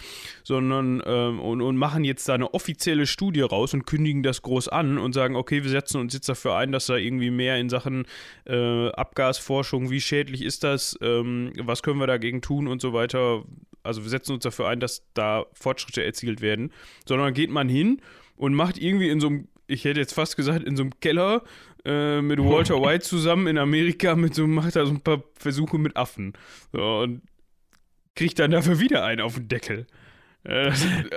sondern 0.45 1.03
ähm, 1.05 1.39
und, 1.41 1.61
und 1.61 1.77
machen 1.77 2.03
jetzt 2.03 2.29
da 2.29 2.35
eine 2.35 2.55
offizielle 2.55 3.07
Studie 3.07 3.43
raus 3.43 3.75
und 3.75 3.87
kündigen 3.87 4.23
das 4.23 4.41
groß 4.43 4.69
an 4.69 4.99
und 4.99 5.13
sagen, 5.13 5.37
okay, 5.37 5.63
wir 5.63 5.71
setzen 5.71 6.01
uns 6.01 6.15
jetzt 6.15 6.29
dafür 6.29 6.57
ein, 6.57 6.73
dass 6.73 6.87
da 6.87 6.97
irgendwie 6.97 7.31
mehr 7.31 7.59
in 7.59 7.69
Sachen 7.69 8.07
äh, 8.47 8.89
Abgasforschung, 8.89 9.91
wie 9.91 10.01
schädlich 10.01 10.43
ist 10.43 10.65
das, 10.65 10.97
ähm, 11.03 11.53
was 11.59 11.83
können 11.83 12.01
wir 12.01 12.07
dagegen 12.07 12.41
tun 12.41 12.69
und 12.69 12.81
so 12.81 12.95
weiter. 12.95 13.45
Also 13.83 14.03
wir 14.05 14.11
setzen 14.11 14.33
uns 14.33 14.45
dafür 14.45 14.69
ein, 14.69 14.81
dass 14.81 15.05
da 15.13 15.45
Fortschritte 15.53 16.03
erzielt 16.03 16.41
werden, 16.41 16.73
sondern 17.07 17.35
geht 17.35 17.51
man 17.51 17.69
hin 17.69 18.01
und 18.37 18.55
macht 18.55 18.79
irgendwie 18.79 19.11
in 19.11 19.21
so 19.21 19.27
einem 19.27 19.49
ich 19.66 19.85
hätte 19.85 20.00
jetzt 20.00 20.14
fast 20.14 20.37
gesagt, 20.37 20.64
in 20.64 20.76
so 20.76 20.83
einem 20.83 20.99
Keller 21.00 21.42
äh, 21.85 22.21
mit 22.21 22.38
Walter 22.42 22.81
White 22.83 23.04
zusammen 23.04 23.47
in 23.47 23.59
Amerika 23.59 24.14
mit 24.14 24.35
so, 24.35 24.47
macht 24.47 24.76
er 24.76 24.87
so 24.87 24.92
ein 24.92 25.00
paar 25.00 25.23
Versuche 25.35 25.78
mit 25.78 25.97
Affen. 25.97 26.33
So, 26.73 27.00
und 27.00 27.23
kriegt 28.14 28.38
dann 28.38 28.50
dafür 28.50 28.78
wieder 28.78 29.04
einen 29.04 29.21
auf 29.21 29.35
den 29.35 29.49
Deckel. 29.49 29.87
Äh, 30.45 30.73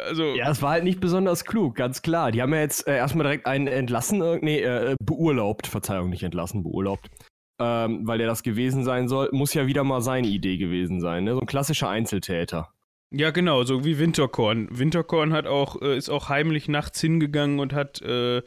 also 0.05 0.23
ja, 0.35 0.51
es 0.51 0.61
war 0.61 0.71
halt 0.71 0.83
nicht 0.83 0.99
besonders 0.99 1.45
klug, 1.45 1.75
ganz 1.75 2.01
klar. 2.01 2.31
Die 2.31 2.41
haben 2.41 2.53
ja 2.53 2.61
jetzt 2.61 2.87
äh, 2.87 2.95
erstmal 2.95 3.25
direkt 3.25 3.45
einen 3.45 3.67
entlassen, 3.67 4.21
äh, 4.21 4.39
nee, 4.41 4.61
äh, 4.61 4.95
beurlaubt, 5.01 5.67
Verzeihung, 5.67 6.09
nicht 6.09 6.23
entlassen, 6.23 6.63
beurlaubt. 6.63 7.09
Ähm, 7.57 8.01
weil 8.05 8.17
der 8.17 8.27
das 8.27 8.43
gewesen 8.43 8.83
sein 8.83 9.07
soll, 9.07 9.29
muss 9.31 9.53
ja 9.53 9.65
wieder 9.65 9.85
mal 9.85 10.01
seine 10.01 10.27
Idee 10.27 10.57
gewesen 10.57 10.99
sein, 10.99 11.23
ne? 11.23 11.33
So 11.33 11.39
ein 11.39 11.47
klassischer 11.47 11.87
Einzeltäter. 11.87 12.74
Ja, 13.17 13.31
genau, 13.31 13.63
so 13.63 13.85
wie 13.85 13.97
Winterkorn. 13.97 14.67
Winterkorn 14.71 15.31
hat 15.31 15.47
auch, 15.47 15.81
äh, 15.81 15.97
ist 15.97 16.09
auch 16.09 16.27
heimlich 16.27 16.67
nachts 16.67 16.99
hingegangen 16.99 17.59
und 17.59 17.71
hat 17.71 18.01
äh, 18.01 18.39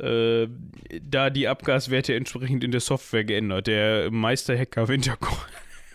äh, 0.00 0.48
da 1.00 1.30
die 1.30 1.46
Abgaswerte 1.46 2.14
entsprechend 2.16 2.64
in 2.64 2.72
der 2.72 2.80
Software 2.80 3.22
geändert. 3.22 3.68
Der 3.68 4.10
Meisterhacker 4.10 4.88
Winterkorn. 4.88 5.38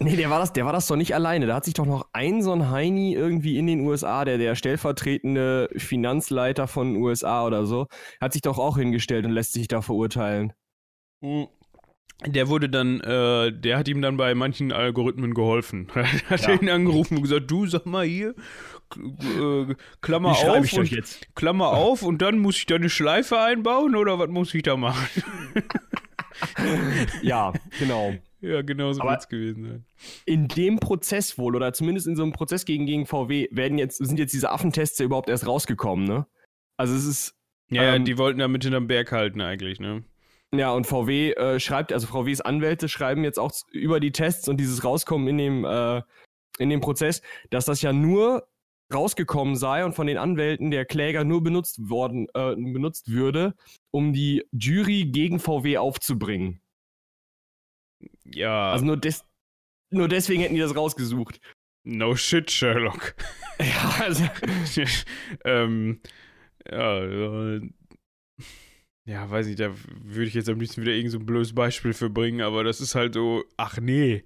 Nee, 0.03 0.15
der 0.15 0.31
war 0.31 0.39
das, 0.39 0.51
der 0.51 0.65
war 0.65 0.74
das 0.74 0.88
doch 0.88 0.95
nicht 0.95 1.13
alleine. 1.13 1.45
Da 1.45 1.53
hat 1.53 1.65
sich 1.65 1.75
doch 1.75 1.86
noch 1.86 2.07
ein 2.12 2.41
so 2.41 2.51
ein 2.53 2.71
Heini 2.71 3.13
irgendwie 3.13 3.57
in 3.57 3.67
den 3.67 3.81
USA, 3.81 4.25
der 4.25 4.39
der 4.39 4.55
stellvertretende 4.55 5.69
Finanzleiter 5.77 6.67
von 6.67 6.95
USA 6.95 7.45
oder 7.45 7.67
so, 7.67 7.86
hat 8.19 8.33
sich 8.33 8.41
doch 8.41 8.57
auch 8.57 8.79
hingestellt 8.79 9.27
und 9.27 9.31
lässt 9.31 9.53
sich 9.53 9.67
da 9.67 9.83
verurteilen. 9.83 10.53
Mhm 11.21 11.50
der 12.25 12.47
wurde 12.47 12.69
dann, 12.69 12.99
äh, 13.01 13.51
der 13.51 13.77
hat 13.77 13.87
ihm 13.87 14.01
dann 14.01 14.17
bei 14.17 14.35
manchen 14.35 14.71
Algorithmen 14.71 15.33
geholfen. 15.33 15.87
hat 16.29 16.41
ja. 16.47 16.53
ihn 16.53 16.69
angerufen 16.69 17.17
und 17.17 17.23
gesagt, 17.23 17.49
du 17.49 17.65
sag 17.67 17.85
mal 17.85 18.05
hier, 18.05 18.35
äh, 18.97 19.75
Klammer 20.01 20.33
Wie 20.33 20.47
auf 20.47 20.73
und, 20.73 20.91
jetzt? 20.91 21.27
Klammer 21.35 21.69
auf 21.69 22.03
und 22.03 22.21
dann 22.21 22.39
muss 22.39 22.57
ich 22.57 22.65
da 22.65 22.75
eine 22.75 22.89
Schleife 22.89 23.39
einbauen 23.39 23.95
oder 23.95 24.19
was 24.19 24.29
muss 24.29 24.53
ich 24.53 24.63
da 24.63 24.77
machen? 24.77 25.07
ja, 27.21 27.53
genau. 27.79 28.13
Ja, 28.41 28.63
genau 28.63 28.91
so 28.91 29.03
wird 29.03 29.19
es 29.19 29.27
gewesen 29.27 29.63
sein. 29.63 29.85
In 30.25 30.47
dem 30.47 30.79
Prozess 30.79 31.37
wohl, 31.37 31.55
oder 31.55 31.73
zumindest 31.73 32.07
in 32.07 32.15
so 32.15 32.23
einem 32.23 32.31
Prozess 32.31 32.65
gegen, 32.65 32.87
gegen 32.87 33.05
VW, 33.05 33.47
werden 33.51 33.77
jetzt, 33.77 33.97
sind 33.97 34.17
jetzt 34.17 34.33
diese 34.33 34.49
Affentests 34.49 34.97
ja 34.97 35.05
überhaupt 35.05 35.29
erst 35.29 35.45
rausgekommen, 35.45 36.05
ne? 36.05 36.25
Also 36.75 36.95
es 36.95 37.05
ist. 37.05 37.35
Ja, 37.69 37.95
ähm, 37.95 38.03
die 38.03 38.17
wollten 38.17 38.39
damit 38.39 38.63
hinterm 38.63 38.87
Berg 38.87 39.11
halten 39.11 39.41
eigentlich, 39.41 39.79
ne? 39.79 40.03
Ja, 40.53 40.72
und 40.72 40.86
VW 40.86 41.31
äh, 41.31 41.60
schreibt, 41.60 41.93
also 41.93 42.08
VWs 42.08 42.41
Anwälte 42.41 42.89
schreiben 42.89 43.24
jetzt 43.24 43.39
auch 43.39 43.53
über 43.72 44.00
die 44.00 44.12
Tests 44.12 44.50
und 44.50 44.58
dieses 44.58 44.84
Rauskommen 44.84 45.27
in 45.29 45.38
dem, 45.38 45.65
äh, 45.65 46.01
in 46.60 46.70
dem 46.70 46.81
Prozess, 46.81 47.22
dass 47.50 47.65
das 47.65 47.81
ja 47.81 47.93
nur 47.93 48.48
rausgekommen 48.93 49.55
sei 49.55 49.86
und 49.86 49.93
von 49.93 50.08
den 50.08 50.17
Anwälten 50.17 50.70
der 50.70 50.86
Kläger 50.86 51.24
nur 51.24 51.41
benutzt 51.41 51.89
worden, 51.89 52.27
äh, 52.34 52.55
benutzt 52.55 53.10
würde, 53.10 53.55
um 53.91 54.12
die 54.12 54.46
Jury 54.51 55.05
gegen 55.05 55.39
VW 55.39 55.77
aufzubringen. 55.77 56.62
Ja. 58.25 58.72
Also 58.72 58.86
nur, 58.86 58.98
des, 58.98 59.24
nur 59.89 60.10
deswegen 60.10 60.41
hätten 60.41 60.55
die 60.55 60.62
das 60.62 60.75
rausgesucht. 60.75 61.39
No 61.84 62.15
shit, 62.15 62.51
Sherlock. 62.51 63.15
ja, 63.60 63.96
also. 64.00 64.27
ähm, 65.46 66.01
ja, 66.70 67.60
ja, 69.05 69.29
weiß 69.29 69.48
nicht, 69.48 69.60
da 69.60 69.74
würde 70.03 70.27
ich 70.27 70.34
jetzt 70.34 70.50
am 70.50 70.60
liebsten 70.60 70.81
wieder 70.81 70.93
irgend 70.93 71.12
so 71.12 71.20
ein 71.20 71.25
blödes 71.25 71.53
Beispiel 71.53 71.93
für 71.93 72.10
bringen, 72.10 72.41
aber 72.41 72.63
das 72.63 72.81
ist 72.81 72.96
halt 72.96 73.13
so, 73.13 73.43
ach 73.58 73.77
nee. 73.79 74.24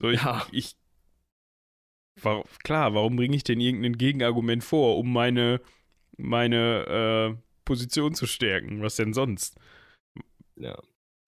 So, 0.00 0.08
ich, 0.08 0.22
ja. 0.22 0.46
ich 0.52 0.76
war, 2.22 2.44
klar, 2.64 2.94
warum 2.94 3.16
bringe 3.16 3.36
ich 3.36 3.44
denn 3.44 3.60
irgendein 3.60 3.98
Gegenargument 3.98 4.64
vor, 4.64 4.98
um 4.98 5.12
meine, 5.12 5.60
meine 6.16 7.36
äh, 7.36 7.42
Position 7.64 8.14
zu 8.14 8.26
stärken? 8.26 8.82
Was 8.82 8.96
denn 8.96 9.12
sonst? 9.12 9.58
Ja. 10.56 10.78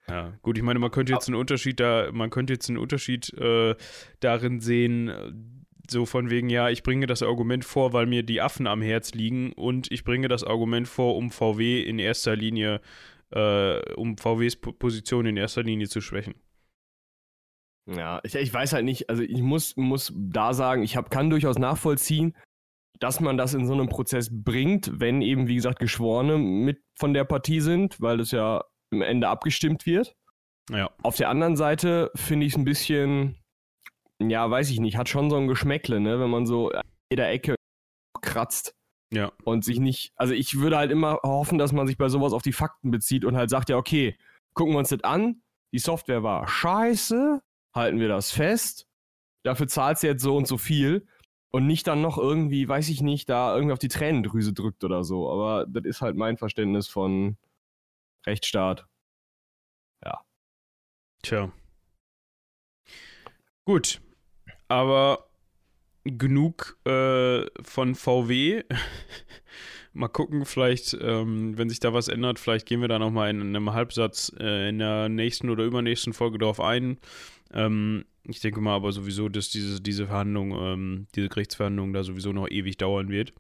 Ja, 0.09 0.37
gut, 0.43 0.57
ich 0.57 0.65
meine, 0.65 0.81
man 0.81 0.91
könnte 0.91 1.13
jetzt 1.13 1.29
einen 1.29 1.37
Unterschied 1.37 1.79
da, 1.79 2.11
man 2.13 2.31
könnte 2.31 2.53
jetzt 2.53 2.69
einen 2.69 2.79
Unterschied 2.79 3.33
äh, 3.35 3.77
darin 4.19 4.59
sehen, 4.59 5.60
so 5.91 6.07
von 6.07 6.31
wegen, 6.31 6.51
ja, 6.51 6.69
ich 6.69 6.83
bringe 6.83 7.07
das 7.07 7.23
Argument 7.23 7.65
vor, 7.65 7.93
weil 7.93 8.07
mir 8.07 8.23
die 8.23 8.41
Affen 8.41 8.67
am 8.67 8.83
Herz 8.83 9.13
liegen 9.13 9.53
und 9.53 9.91
ich 9.91 10.05
bringe 10.05 10.29
das 10.29 10.45
Argument 10.45 10.89
vor, 10.89 11.17
um 11.17 11.31
VW 11.31 11.83
in 11.83 11.99
erster 11.99 12.37
Linie, 12.37 12.81
äh, 13.31 13.95
um 13.95 14.17
VWs 14.17 14.57
Position 14.57 15.27
in 15.27 15.37
erster 15.37 15.63
Linie 15.63 15.89
zu 15.89 16.01
schwächen. 16.01 16.35
Ja, 17.87 18.21
ich, 18.23 18.35
ich 18.35 18.53
weiß 18.53 18.73
halt 18.73 18.85
nicht, 18.85 19.11
also 19.11 19.23
ich 19.23 19.43
muss, 19.43 19.77
muss 19.77 20.13
da 20.17 20.53
sagen, 20.53 20.83
ich 20.83 20.97
hab, 20.97 21.11
kann 21.11 21.31
durchaus 21.31 21.59
nachvollziehen, 21.59 22.37
dass 23.01 23.21
man 23.21 23.37
das 23.37 23.55
in 23.55 23.67
so 23.67 23.73
einem 23.73 23.89
Prozess 23.89 24.29
bringt, 24.31 25.01
wenn 25.01 25.23
eben, 25.23 25.49
wie 25.49 25.57
gesagt, 25.57 25.79
Geschworene 25.79 26.39
mit 26.39 26.83
von 26.99 27.15
der 27.15 27.25
Partie 27.25 27.61
sind, 27.61 28.01
weil 28.01 28.19
das 28.19 28.31
ja 28.31 28.63
im 28.93 29.03
Ende 29.03 29.29
abgestimmt 29.29 29.87
wird. 29.87 30.15
Ja. 30.71 30.91
Auf 31.03 31.17
der 31.17 31.31
anderen 31.31 31.57
Seite 31.57 32.11
finde 32.15 32.47
ich 32.47 32.53
es 32.53 32.59
ein 32.59 32.65
bisschen, 32.65 33.40
ja, 34.21 34.51
weiß 34.51 34.71
ich 34.71 34.81
nicht, 34.81 34.97
hat 34.97 35.09
schon 35.09 35.31
so 35.31 35.37
ein 35.37 35.49
Geschmäckle, 35.49 36.01
ne, 36.01 36.21
wenn 36.21 36.31
man 36.31 36.47
so 36.47 36.71
in 36.71 36.81
jeder 37.11 37.31
Ecke 37.31 37.55
kratzt. 38.21 38.75
Ja. 39.13 39.33
Und 39.45 39.65
sich 39.65 39.81
nicht, 39.81 40.13
also 40.17 40.35
ich 40.35 40.61
würde 40.61 40.77
halt 40.77 40.93
immer 40.93 41.19
hoffen, 41.25 41.59
dass 41.59 41.73
man 41.73 41.87
sich 41.87 41.99
bei 41.99 42.09
sowas 42.09 42.33
auf 42.33 42.43
die 42.43 42.53
Fakten 42.53 42.91
bezieht 42.91 43.25
und 43.25 43.37
halt 43.37 43.51
sagt, 43.51 43.69
ja, 43.69 43.77
okay, 43.77 44.17
gucken 44.55 44.75
wir 44.75 44.79
uns 44.79 44.91
das 44.91 45.03
an, 45.03 45.43
die 45.73 45.81
Software 45.81 46.23
war 46.23 46.47
scheiße, 46.47 47.41
halten 47.75 47.99
wir 47.99 48.09
das 48.09 48.31
fest, 48.31 48.87
dafür 49.43 49.67
zahlt 49.67 49.99
sie 49.99 50.07
jetzt 50.07 50.23
so 50.23 50.37
und 50.37 50.47
so 50.47 50.59
viel 50.59 51.07
und 51.51 51.67
nicht 51.67 51.87
dann 51.87 52.03
noch 52.03 52.19
irgendwie, 52.19 52.69
weiß 52.69 52.89
ich 52.89 53.03
nicht, 53.03 53.29
da 53.29 53.55
irgendwie 53.55 53.73
auf 53.73 53.79
die 53.81 53.89
Tränendrüse 53.89 54.53
drückt 54.53 54.85
oder 54.85 55.03
so. 55.03 55.31
Aber 55.31 55.67
das 55.67 55.85
ist 55.85 56.03
halt 56.03 56.17
mein 56.17 56.37
Verständnis 56.37 56.87
von 56.87 57.37
Rechtsstaat. 58.27 58.87
Ja. 60.05 60.21
Tja. 61.23 61.53
Gut, 63.65 64.01
aber 64.71 65.27
genug 66.05 66.79
äh, 66.87 67.45
von 67.63 67.95
VW. 67.95 68.63
mal 69.93 70.09
gucken, 70.09 70.47
vielleicht, 70.47 70.97
ähm, 71.01 71.59
wenn 71.59 71.69
sich 71.69 71.81
da 71.81 71.93
was 71.93 72.09
ändert, 72.09 72.39
vielleicht 72.39 72.67
gehen 72.67 72.81
wir 72.81 72.89
da 72.89 72.99
nochmal 72.99 73.31
in, 73.31 73.41
in 73.41 73.57
einem 73.57 73.73
Halbsatz 73.73 74.33
äh, 74.39 74.69
in 74.69 74.79
der 74.79 75.09
nächsten 75.09 75.51
oder 75.51 75.65
übernächsten 75.65 76.13
Folge 76.13 76.39
drauf 76.39 76.61
ein. 76.61 76.99
Ähm, 77.53 78.05
ich 78.25 78.41
denke 78.41 78.61
mal 78.61 78.77
aber 78.77 78.93
sowieso, 78.93 79.29
dass 79.29 79.51
diese, 79.51 79.81
diese 79.81 80.07
Verhandlung, 80.07 80.53
ähm, 80.53 81.07
diese 81.15 81.29
Gerichtsverhandlung 81.29 81.93
da 81.93 82.05
sowieso 82.05 82.33
noch 82.33 82.49
ewig 82.49 82.77
dauern 82.77 83.09
wird. 83.09 83.33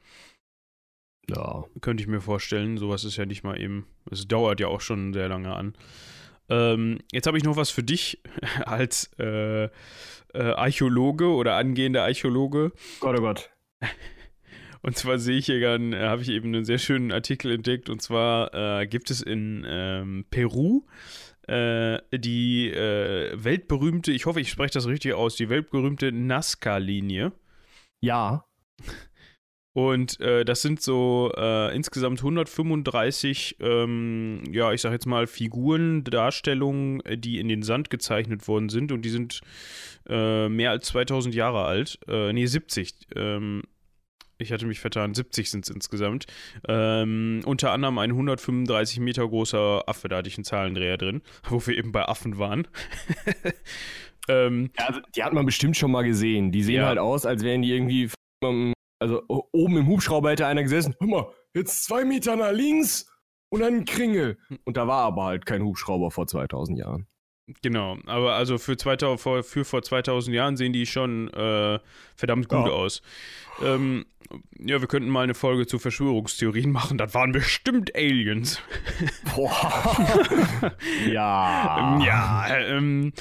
Ja. 1.28 1.64
Könnte 1.80 2.02
ich 2.02 2.08
mir 2.08 2.20
vorstellen. 2.20 2.76
Sowas 2.76 3.04
ist 3.04 3.16
ja 3.16 3.26
nicht 3.26 3.44
mal 3.44 3.60
eben. 3.60 3.86
Es 4.10 4.26
dauert 4.26 4.58
ja 4.58 4.66
auch 4.66 4.80
schon 4.80 5.12
sehr 5.12 5.28
lange 5.28 5.54
an. 5.54 5.74
Ähm, 6.50 6.98
jetzt 7.12 7.26
habe 7.26 7.38
ich 7.38 7.44
noch 7.44 7.56
was 7.56 7.70
für 7.70 7.82
dich 7.82 8.20
als 8.66 9.10
äh, 9.18 9.64
äh, 9.64 9.68
Archäologe 10.34 11.28
oder 11.28 11.56
angehender 11.56 12.02
Archäologe. 12.02 12.72
Gott, 13.00 13.18
oh 13.18 13.22
Gott. 13.22 13.50
Und 14.82 14.96
zwar 14.96 15.18
sehe 15.18 15.36
ich 15.38 15.46
hier 15.46 15.60
gerade, 15.60 15.84
äh, 15.96 16.08
habe 16.08 16.22
ich 16.22 16.30
eben 16.30 16.48
einen 16.48 16.64
sehr 16.64 16.78
schönen 16.78 17.12
Artikel 17.12 17.52
entdeckt. 17.52 17.88
Und 17.88 18.02
zwar 18.02 18.80
äh, 18.80 18.86
gibt 18.86 19.10
es 19.10 19.22
in 19.22 19.64
ähm, 19.68 20.24
Peru 20.30 20.82
äh, 21.46 21.98
die 22.12 22.70
weltberühmte, 22.72 24.12
ich 24.12 24.26
hoffe, 24.26 24.40
ich 24.40 24.50
spreche 24.50 24.74
das 24.74 24.86
richtig 24.86 25.14
aus, 25.14 25.36
die 25.36 25.48
weltberühmte 25.48 26.12
Nazca-Linie. 26.12 27.32
Ja. 28.00 28.44
Und 29.72 30.18
äh, 30.20 30.44
das 30.44 30.62
sind 30.62 30.82
so 30.82 31.32
äh, 31.36 31.74
insgesamt 31.74 32.18
135, 32.18 33.56
ähm, 33.60 34.42
ja, 34.50 34.72
ich 34.72 34.80
sag 34.80 34.90
jetzt 34.90 35.06
mal 35.06 35.28
Figuren, 35.28 36.02
Darstellungen, 36.02 37.00
äh, 37.04 37.16
die 37.16 37.38
in 37.38 37.48
den 37.48 37.62
Sand 37.62 37.88
gezeichnet 37.88 38.48
worden 38.48 38.68
sind. 38.68 38.90
Und 38.90 39.02
die 39.02 39.10
sind 39.10 39.40
äh, 40.08 40.48
mehr 40.48 40.70
als 40.70 40.88
2000 40.88 41.34
Jahre 41.34 41.64
alt. 41.64 42.00
Äh, 42.08 42.32
nee, 42.32 42.46
70. 42.46 42.94
Ähm, 43.14 43.62
ich 44.38 44.52
hatte 44.52 44.66
mich 44.66 44.80
vertan, 44.80 45.14
70 45.14 45.50
sind 45.50 45.64
es 45.64 45.70
insgesamt. 45.70 46.26
Ähm, 46.66 47.42
unter 47.44 47.70
anderem 47.70 47.98
ein 47.98 48.10
135 48.10 48.98
Meter 48.98 49.28
großer 49.28 49.84
Affe, 49.86 50.08
da 50.08 50.16
hatte 50.16 50.28
ich 50.28 50.36
einen 50.36 50.44
Zahlendreher 50.44 50.96
drin, 50.96 51.22
wo 51.48 51.64
wir 51.64 51.76
eben 51.76 51.92
bei 51.92 52.08
Affen 52.08 52.38
waren. 52.38 52.66
ähm, 54.28 54.70
ja, 54.78 54.86
also 54.86 55.00
die 55.14 55.22
hat 55.22 55.32
man 55.32 55.46
bestimmt 55.46 55.76
schon 55.76 55.92
mal 55.92 56.02
gesehen. 56.02 56.50
Die 56.50 56.62
sehen 56.62 56.76
ja. 56.76 56.86
halt 56.86 56.98
aus, 56.98 57.24
als 57.24 57.44
wären 57.44 57.62
die 57.62 57.72
irgendwie 57.72 58.10
also 59.00 59.22
oben 59.28 59.78
im 59.78 59.88
Hubschrauber 59.88 60.30
hätte 60.30 60.46
einer 60.46 60.62
gesessen, 60.62 60.94
hör 61.00 61.08
mal, 61.08 61.32
jetzt 61.54 61.84
zwei 61.84 62.04
Meter 62.04 62.36
nach 62.36 62.52
links 62.52 63.10
und 63.48 63.60
dann 63.60 63.74
ein 63.74 63.84
Kringel. 63.84 64.38
Und 64.64 64.76
da 64.76 64.86
war 64.86 65.04
aber 65.04 65.24
halt 65.24 65.46
kein 65.46 65.62
Hubschrauber 65.62 66.10
vor 66.10 66.26
2000 66.26 66.78
Jahren. 66.78 67.06
Genau, 67.62 67.98
aber 68.06 68.34
also 68.34 68.58
für, 68.58 68.76
2000, 68.76 69.44
für 69.44 69.64
vor 69.64 69.82
2000 69.82 70.34
Jahren 70.34 70.56
sehen 70.56 70.72
die 70.72 70.86
schon 70.86 71.28
äh, 71.28 71.78
verdammt 72.16 72.48
gut 72.48 72.66
ja. 72.66 72.72
aus. 72.72 73.02
Ähm, 73.62 74.06
ja, 74.64 74.80
wir 74.80 74.86
könnten 74.86 75.08
mal 75.08 75.22
eine 75.22 75.34
Folge 75.34 75.66
zu 75.66 75.80
Verschwörungstheorien 75.80 76.70
machen. 76.70 76.98
Das 76.98 77.14
waren 77.14 77.32
bestimmt 77.32 77.96
Aliens. 77.96 78.60
Boah. 79.34 80.72
ja. 81.10 82.00
Ja, 82.04 82.46
ähm, 82.58 83.12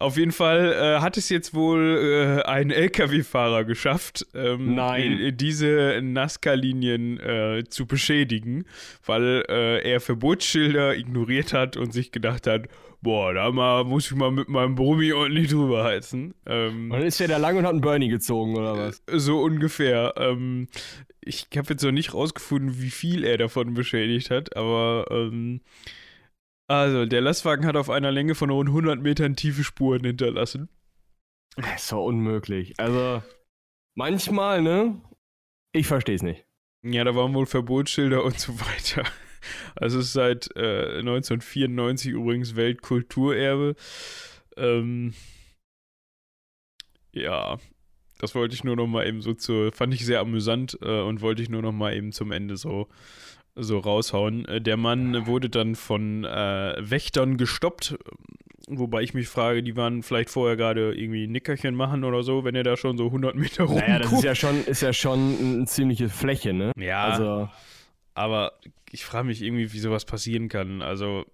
auf 0.00 0.16
jeden 0.16 0.32
Fall 0.32 0.72
äh, 0.72 1.00
hat 1.00 1.16
es 1.16 1.28
jetzt 1.28 1.54
wohl 1.54 2.40
äh, 2.42 2.48
ein 2.48 2.70
LKW-Fahrer 2.70 3.64
geschafft, 3.64 4.26
ähm, 4.34 4.74
Nein. 4.74 5.34
diese 5.36 6.00
Nazca-Linien 6.02 7.20
äh, 7.20 7.64
zu 7.68 7.86
beschädigen, 7.86 8.64
weil 9.06 9.44
äh, 9.48 9.88
er 9.88 10.00
Verbotsschilder 10.00 10.96
ignoriert 10.96 11.52
hat 11.52 11.76
und 11.76 11.92
sich 11.92 12.10
gedacht 12.10 12.48
hat, 12.48 12.68
boah, 13.00 13.32
da 13.32 13.50
mal, 13.50 13.84
muss 13.84 14.06
ich 14.10 14.16
mal 14.16 14.30
mit 14.30 14.48
meinem 14.48 14.74
Brummi 14.74 15.12
ordentlich 15.12 15.48
drüber 15.48 15.84
heizen. 15.84 16.34
Ähm, 16.46 16.90
Und 16.90 16.98
dann 16.98 17.06
ist 17.06 17.20
er 17.20 17.28
da 17.28 17.36
lang 17.36 17.56
und 17.56 17.64
hat 17.64 17.72
einen 17.72 17.80
Bernie 17.80 18.08
gezogen, 18.08 18.56
oder 18.56 18.76
was? 18.76 19.02
so 19.10 19.40
ungefähr. 19.40 20.14
Ähm, 20.16 20.68
ich 21.20 21.48
habe 21.56 21.68
jetzt 21.70 21.82
noch 21.82 21.92
nicht 21.92 22.14
rausgefunden, 22.14 22.80
wie 22.80 22.90
viel 22.90 23.24
er 23.24 23.36
davon 23.38 23.74
beschädigt 23.74 24.30
hat, 24.30 24.56
aber 24.56 25.06
ähm, 25.10 25.60
also 26.66 27.06
der 27.06 27.20
Lastwagen 27.22 27.66
hat 27.66 27.76
auf 27.76 27.88
einer 27.90 28.12
Länge 28.12 28.34
von 28.34 28.50
rund 28.50 28.68
100 28.68 29.00
Metern 29.00 29.36
tiefe 29.36 29.64
Spuren 29.64 30.04
hinterlassen. 30.04 30.68
Das 31.56 31.88
doch 31.88 32.04
unmöglich. 32.04 32.74
Also, 32.78 33.22
manchmal, 33.94 34.62
ne? 34.62 35.00
Ich 35.72 35.86
versteh's 35.86 36.22
nicht. 36.22 36.44
Ja, 36.82 37.04
da 37.04 37.14
waren 37.16 37.34
wohl 37.34 37.46
Verbotsschilder 37.46 38.22
und 38.22 38.38
so 38.38 38.58
weiter. 38.60 39.02
Also 39.74 39.98
es 39.98 40.06
ist 40.06 40.12
seit 40.12 40.54
äh, 40.56 40.98
1994 40.98 42.12
übrigens 42.12 42.56
Weltkulturerbe. 42.56 43.74
Ähm, 44.56 45.14
ja, 47.12 47.58
das 48.18 48.34
wollte 48.34 48.54
ich 48.54 48.64
nur 48.64 48.76
noch 48.76 48.86
mal 48.86 49.06
eben 49.06 49.22
so 49.22 49.34
zu, 49.34 49.70
fand 49.72 49.94
ich 49.94 50.04
sehr 50.04 50.20
amüsant 50.20 50.78
äh, 50.82 51.00
und 51.00 51.20
wollte 51.20 51.42
ich 51.42 51.48
nur 51.48 51.62
noch 51.62 51.72
mal 51.72 51.94
eben 51.94 52.12
zum 52.12 52.32
Ende 52.32 52.56
so, 52.56 52.88
so 53.54 53.78
raushauen. 53.78 54.44
Äh, 54.46 54.60
der 54.60 54.76
Mann 54.76 55.26
wurde 55.26 55.48
dann 55.48 55.74
von 55.74 56.24
äh, 56.24 56.74
Wächtern 56.78 57.36
gestoppt, 57.36 57.96
wobei 58.68 59.02
ich 59.02 59.14
mich 59.14 59.28
frage, 59.28 59.62
die 59.62 59.76
waren 59.76 60.02
vielleicht 60.02 60.30
vorher 60.30 60.56
gerade 60.56 60.94
irgendwie 60.94 61.26
Nickerchen 61.26 61.74
machen 61.74 62.04
oder 62.04 62.22
so, 62.22 62.44
wenn 62.44 62.54
er 62.54 62.64
da 62.64 62.76
schon 62.76 62.98
so 62.98 63.06
100 63.06 63.34
Meter 63.36 63.64
rum 63.64 63.78
Naja, 63.78 64.00
das 64.00 64.12
ist 64.12 64.24
ja 64.24 64.34
schon, 64.34 64.64
ist 64.64 64.82
ja 64.82 64.92
schon 64.92 65.36
eine 65.40 65.66
ziemliche 65.66 66.08
Fläche, 66.08 66.52
ne? 66.52 66.72
Ja, 66.76 67.04
Also, 67.04 67.48
aber 68.14 68.52
ich 68.90 69.04
frage 69.04 69.26
mich 69.26 69.42
irgendwie, 69.42 69.72
wie 69.72 69.78
sowas 69.78 70.04
passieren 70.04 70.48
kann. 70.48 70.82
Also, 70.82 71.24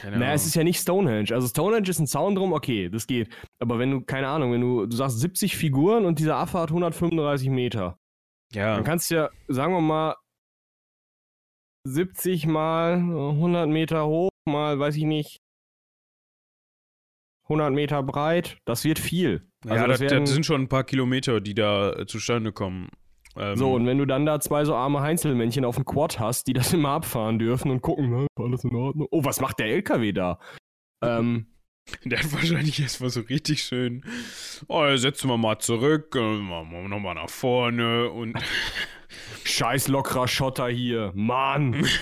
keine 0.00 0.16
naja, 0.16 0.26
Ahnung. 0.26 0.36
es 0.36 0.46
ist 0.46 0.54
ja 0.54 0.64
nicht 0.64 0.80
Stonehenge. 0.80 1.32
Also, 1.32 1.48
Stonehenge 1.48 1.88
ist 1.88 1.98
ein 1.98 2.06
Zaun 2.06 2.34
drum, 2.34 2.52
okay, 2.52 2.88
das 2.88 3.06
geht. 3.06 3.28
Aber 3.58 3.78
wenn 3.78 3.90
du, 3.90 4.00
keine 4.00 4.28
Ahnung, 4.28 4.52
wenn 4.52 4.60
du, 4.60 4.86
du 4.86 4.96
sagst 4.96 5.20
70 5.20 5.56
Figuren 5.56 6.04
und 6.04 6.18
dieser 6.18 6.36
Affe 6.36 6.58
hat 6.58 6.70
135 6.70 7.50
Meter, 7.50 7.98
ja. 8.52 8.74
dann 8.74 8.84
kannst 8.84 9.10
du 9.10 9.16
ja, 9.16 9.30
sagen 9.48 9.72
wir 9.72 9.80
mal, 9.80 10.16
70 11.84 12.46
mal 12.46 12.94
100 12.94 13.68
Meter 13.68 14.06
hoch, 14.06 14.30
mal, 14.44 14.78
weiß 14.78 14.96
ich 14.96 15.04
nicht, 15.04 15.38
100 17.44 17.72
Meter 17.72 18.02
breit, 18.02 18.58
das 18.64 18.84
wird 18.84 18.98
viel. 18.98 19.48
Also 19.64 19.74
ja, 19.76 19.86
das 19.86 20.00
das, 20.00 20.12
das 20.12 20.30
sind 20.30 20.46
schon 20.46 20.62
ein 20.62 20.68
paar 20.68 20.84
Kilometer, 20.84 21.40
die 21.40 21.54
da 21.54 21.92
äh, 21.92 22.06
zustande 22.06 22.52
kommen. 22.52 22.88
Ähm, 23.38 23.56
So, 23.56 23.74
und 23.74 23.86
wenn 23.86 23.98
du 23.98 24.06
dann 24.06 24.26
da 24.26 24.40
zwei 24.40 24.64
so 24.64 24.74
arme 24.74 25.00
Heinzelmännchen 25.00 25.64
auf 25.64 25.76
dem 25.76 25.84
Quad 25.84 26.18
hast, 26.18 26.46
die 26.46 26.52
das 26.52 26.72
immer 26.72 26.90
abfahren 26.90 27.38
dürfen 27.38 27.70
und 27.70 27.82
gucken, 27.82 28.10
ne, 28.10 28.26
alles 28.36 28.64
in 28.64 28.74
Ordnung. 28.74 29.08
Oh, 29.10 29.24
was 29.24 29.40
macht 29.40 29.58
der 29.58 29.66
LKW 29.66 30.12
da? 30.12 30.38
Ähm, 31.02 31.46
der 32.04 32.18
hat 32.20 32.32
wahrscheinlich 32.32 32.80
erstmal 32.80 33.10
so 33.10 33.20
richtig 33.20 33.62
schön. 33.62 34.04
Oh, 34.68 34.96
setzen 34.96 35.28
wir 35.28 35.36
mal 35.36 35.58
zurück, 35.58 36.14
äh, 36.16 36.38
machen 36.38 36.70
wir 36.70 36.88
nochmal 36.88 37.14
nach 37.14 37.30
vorne 37.30 38.10
und. 38.10 38.36
scheiß 39.44 39.88
lockerer 39.88 40.28
Schotter 40.28 40.68
hier. 40.68 41.12
Mann. 41.14 41.86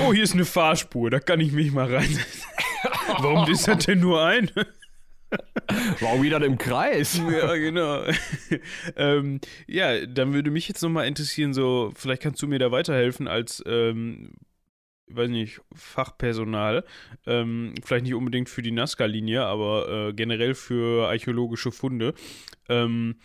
Oh, 0.00 0.12
hier 0.12 0.22
ist 0.22 0.34
eine 0.34 0.46
Fahrspur, 0.46 1.10
da 1.10 1.20
kann 1.20 1.38
ich 1.38 1.52
mich 1.52 1.70
mal 1.70 1.94
reinsetzen. 1.94 2.42
Warum 3.18 3.48
ist 3.48 3.68
das 3.68 3.84
denn 3.84 4.00
nur 4.00 4.24
ein? 4.24 4.50
Warum 6.00 6.22
wieder 6.22 6.42
im 6.44 6.58
Kreis? 6.58 7.18
ja, 7.18 7.54
genau. 7.56 8.04
ähm, 8.96 9.40
ja, 9.66 10.06
dann 10.06 10.32
würde 10.32 10.50
mich 10.50 10.68
jetzt 10.68 10.82
nochmal 10.82 11.06
interessieren, 11.06 11.54
so, 11.54 11.92
vielleicht 11.94 12.22
kannst 12.22 12.42
du 12.42 12.46
mir 12.46 12.58
da 12.58 12.70
weiterhelfen 12.70 13.28
als, 13.28 13.62
ähm, 13.66 14.32
weiß 15.08 15.30
nicht, 15.30 15.60
Fachpersonal. 15.74 16.84
Ähm, 17.26 17.74
vielleicht 17.82 18.04
nicht 18.04 18.14
unbedingt 18.14 18.48
für 18.48 18.62
die 18.62 18.70
Nazca-Linie, 18.70 19.44
aber 19.44 20.08
äh, 20.08 20.12
generell 20.12 20.54
für 20.54 21.08
archäologische 21.08 21.72
Funde, 21.72 22.14
ähm, 22.68 23.16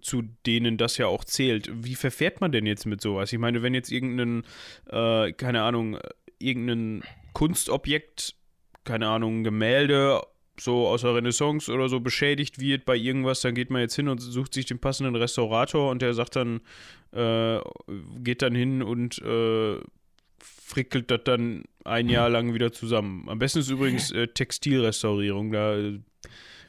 zu 0.00 0.22
denen 0.46 0.76
das 0.76 0.96
ja 0.98 1.06
auch 1.06 1.24
zählt. 1.24 1.70
Wie 1.72 1.94
verfährt 1.94 2.40
man 2.40 2.52
denn 2.52 2.66
jetzt 2.66 2.86
mit 2.86 3.00
sowas? 3.00 3.32
Ich 3.32 3.38
meine, 3.38 3.62
wenn 3.62 3.74
jetzt 3.74 3.92
irgendein, 3.92 4.44
äh, 4.88 5.32
keine 5.32 5.62
Ahnung, 5.62 5.98
irgendein 6.38 7.02
Kunstobjekt, 7.32 8.36
keine 8.84 9.08
Ahnung, 9.08 9.44
Gemälde 9.44 10.22
so 10.58 10.86
aus 10.86 11.02
der 11.02 11.14
Renaissance 11.14 11.72
oder 11.72 11.88
so 11.88 12.00
beschädigt 12.00 12.58
wird 12.60 12.84
bei 12.84 12.96
irgendwas, 12.96 13.40
dann 13.40 13.54
geht 13.54 13.70
man 13.70 13.80
jetzt 13.80 13.96
hin 13.96 14.08
und 14.08 14.18
sucht 14.18 14.54
sich 14.54 14.66
den 14.66 14.78
passenden 14.78 15.16
Restaurator 15.16 15.90
und 15.90 16.00
der 16.02 16.14
sagt 16.14 16.36
dann, 16.36 16.60
äh, 17.12 17.60
geht 18.22 18.42
dann 18.42 18.54
hin 18.54 18.82
und 18.82 19.18
äh, 19.18 19.78
frickelt 20.38 21.10
das 21.10 21.20
dann 21.24 21.64
ein 21.84 22.08
Jahr 22.08 22.28
lang 22.28 22.54
wieder 22.54 22.72
zusammen. 22.72 23.28
Am 23.28 23.38
besten 23.38 23.60
ist 23.60 23.70
übrigens 23.70 24.10
äh, 24.12 24.28
Textilrestaurierung. 24.28 25.52
Da, 25.52 25.76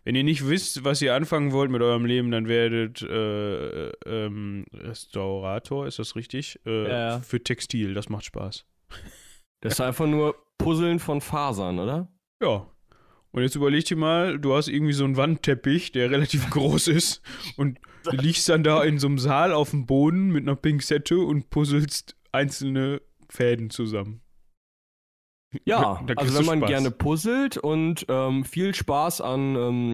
wenn 0.03 0.15
ihr 0.15 0.23
nicht 0.23 0.47
wisst, 0.47 0.83
was 0.83 1.01
ihr 1.01 1.15
anfangen 1.15 1.51
wollt 1.51 1.71
mit 1.71 1.81
eurem 1.81 2.05
Leben, 2.05 2.31
dann 2.31 2.47
werdet 2.47 3.01
äh, 3.01 3.89
ähm, 4.05 4.65
Restaurator, 4.73 5.87
ist 5.87 5.99
das 5.99 6.15
richtig? 6.15 6.59
Äh, 6.65 6.83
Ja, 6.83 7.09
ja. 7.09 7.19
Für 7.19 7.41
Textil, 7.41 7.93
das 7.93 8.09
macht 8.09 8.25
Spaß. 8.25 8.65
Das 9.61 9.73
ist 9.73 9.81
einfach 9.81 10.05
nur 10.05 10.35
Puzzeln 10.57 10.99
von 10.99 11.21
Fasern, 11.21 11.79
oder? 11.79 12.07
Ja. 12.41 12.67
Und 13.35 13.41
jetzt 13.41 13.55
überleg 13.57 13.83
dir 13.83 13.97
mal, 13.97 14.39
du 14.39 14.55
hast 14.55 14.69
irgendwie 14.69 14.93
so 14.93 15.03
einen 15.03 15.17
Wandteppich, 15.17 15.91
der 15.91 16.09
relativ 16.11 16.49
groß 16.49 16.87
ist 16.87 17.21
und 17.57 17.79
du 18.05 18.11
liegst 18.15 18.47
dann 18.47 18.63
da 18.63 18.81
in 18.81 18.97
so 18.97 19.07
einem 19.07 19.19
Saal 19.19 19.51
auf 19.51 19.71
dem 19.71 19.85
Boden 19.85 20.29
mit 20.29 20.43
einer 20.43 20.55
Pinzette 20.55 21.19
und 21.19 21.49
puzzelst 21.49 22.15
einzelne 22.31 23.01
Fäden 23.27 23.69
zusammen. 23.69 24.21
Ja, 25.65 26.01
Da 26.05 26.13
also 26.15 26.39
wenn 26.39 26.45
man 26.45 26.59
Spaß. 26.59 26.69
gerne 26.69 26.91
puzzelt 26.91 27.57
und 27.57 28.05
ähm, 28.07 28.45
viel 28.45 28.73
Spaß 28.73 29.19
an 29.19 29.55
ähm, 29.55 29.93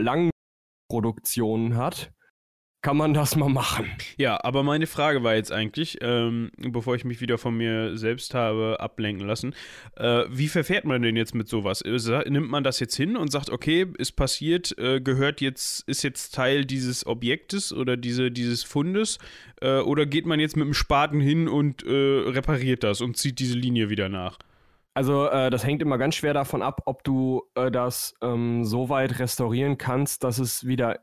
Langproduktionen 0.00 1.76
hat, 1.76 2.12
kann 2.86 2.98
man 2.98 3.14
das 3.14 3.34
mal 3.34 3.48
machen. 3.48 3.90
Ja, 4.16 4.38
aber 4.44 4.62
meine 4.62 4.86
Frage 4.86 5.24
war 5.24 5.34
jetzt 5.34 5.50
eigentlich, 5.50 5.98
ähm, 6.02 6.52
bevor 6.56 6.94
ich 6.94 7.04
mich 7.04 7.20
wieder 7.20 7.36
von 7.36 7.56
mir 7.56 7.98
selbst 7.98 8.32
habe 8.32 8.76
ablenken 8.78 9.26
lassen, 9.26 9.56
äh, 9.96 10.22
wie 10.30 10.46
verfährt 10.46 10.84
man 10.84 11.02
denn 11.02 11.16
jetzt 11.16 11.34
mit 11.34 11.48
sowas? 11.48 11.80
Äh, 11.80 12.30
Nimmt 12.30 12.48
man 12.48 12.62
das 12.62 12.78
jetzt 12.78 12.94
hin 12.94 13.16
und 13.16 13.32
sagt, 13.32 13.50
okay, 13.50 13.88
ist 13.98 14.12
passiert, 14.12 14.78
äh, 14.78 15.00
gehört 15.00 15.40
jetzt, 15.40 15.80
ist 15.88 16.04
jetzt 16.04 16.32
Teil 16.32 16.64
dieses 16.64 17.04
Objektes 17.08 17.72
oder 17.72 17.96
diese, 17.96 18.30
dieses 18.30 18.62
Fundes, 18.62 19.18
äh, 19.60 19.80
oder 19.80 20.06
geht 20.06 20.24
man 20.24 20.38
jetzt 20.38 20.56
mit 20.56 20.66
dem 20.66 20.74
Spaten 20.74 21.18
hin 21.18 21.48
und 21.48 21.84
äh, 21.84 21.90
repariert 21.90 22.84
das 22.84 23.00
und 23.00 23.16
zieht 23.16 23.40
diese 23.40 23.58
Linie 23.58 23.90
wieder 23.90 24.08
nach? 24.08 24.38
Also 24.96 25.28
äh, 25.28 25.50
das 25.50 25.62
hängt 25.62 25.82
immer 25.82 25.98
ganz 25.98 26.14
schwer 26.14 26.32
davon 26.32 26.62
ab, 26.62 26.80
ob 26.86 27.04
du 27.04 27.42
äh, 27.54 27.70
das 27.70 28.14
ähm, 28.22 28.64
so 28.64 28.88
weit 28.88 29.18
restaurieren 29.18 29.76
kannst, 29.76 30.24
dass 30.24 30.38
es 30.38 30.66
wieder 30.66 31.00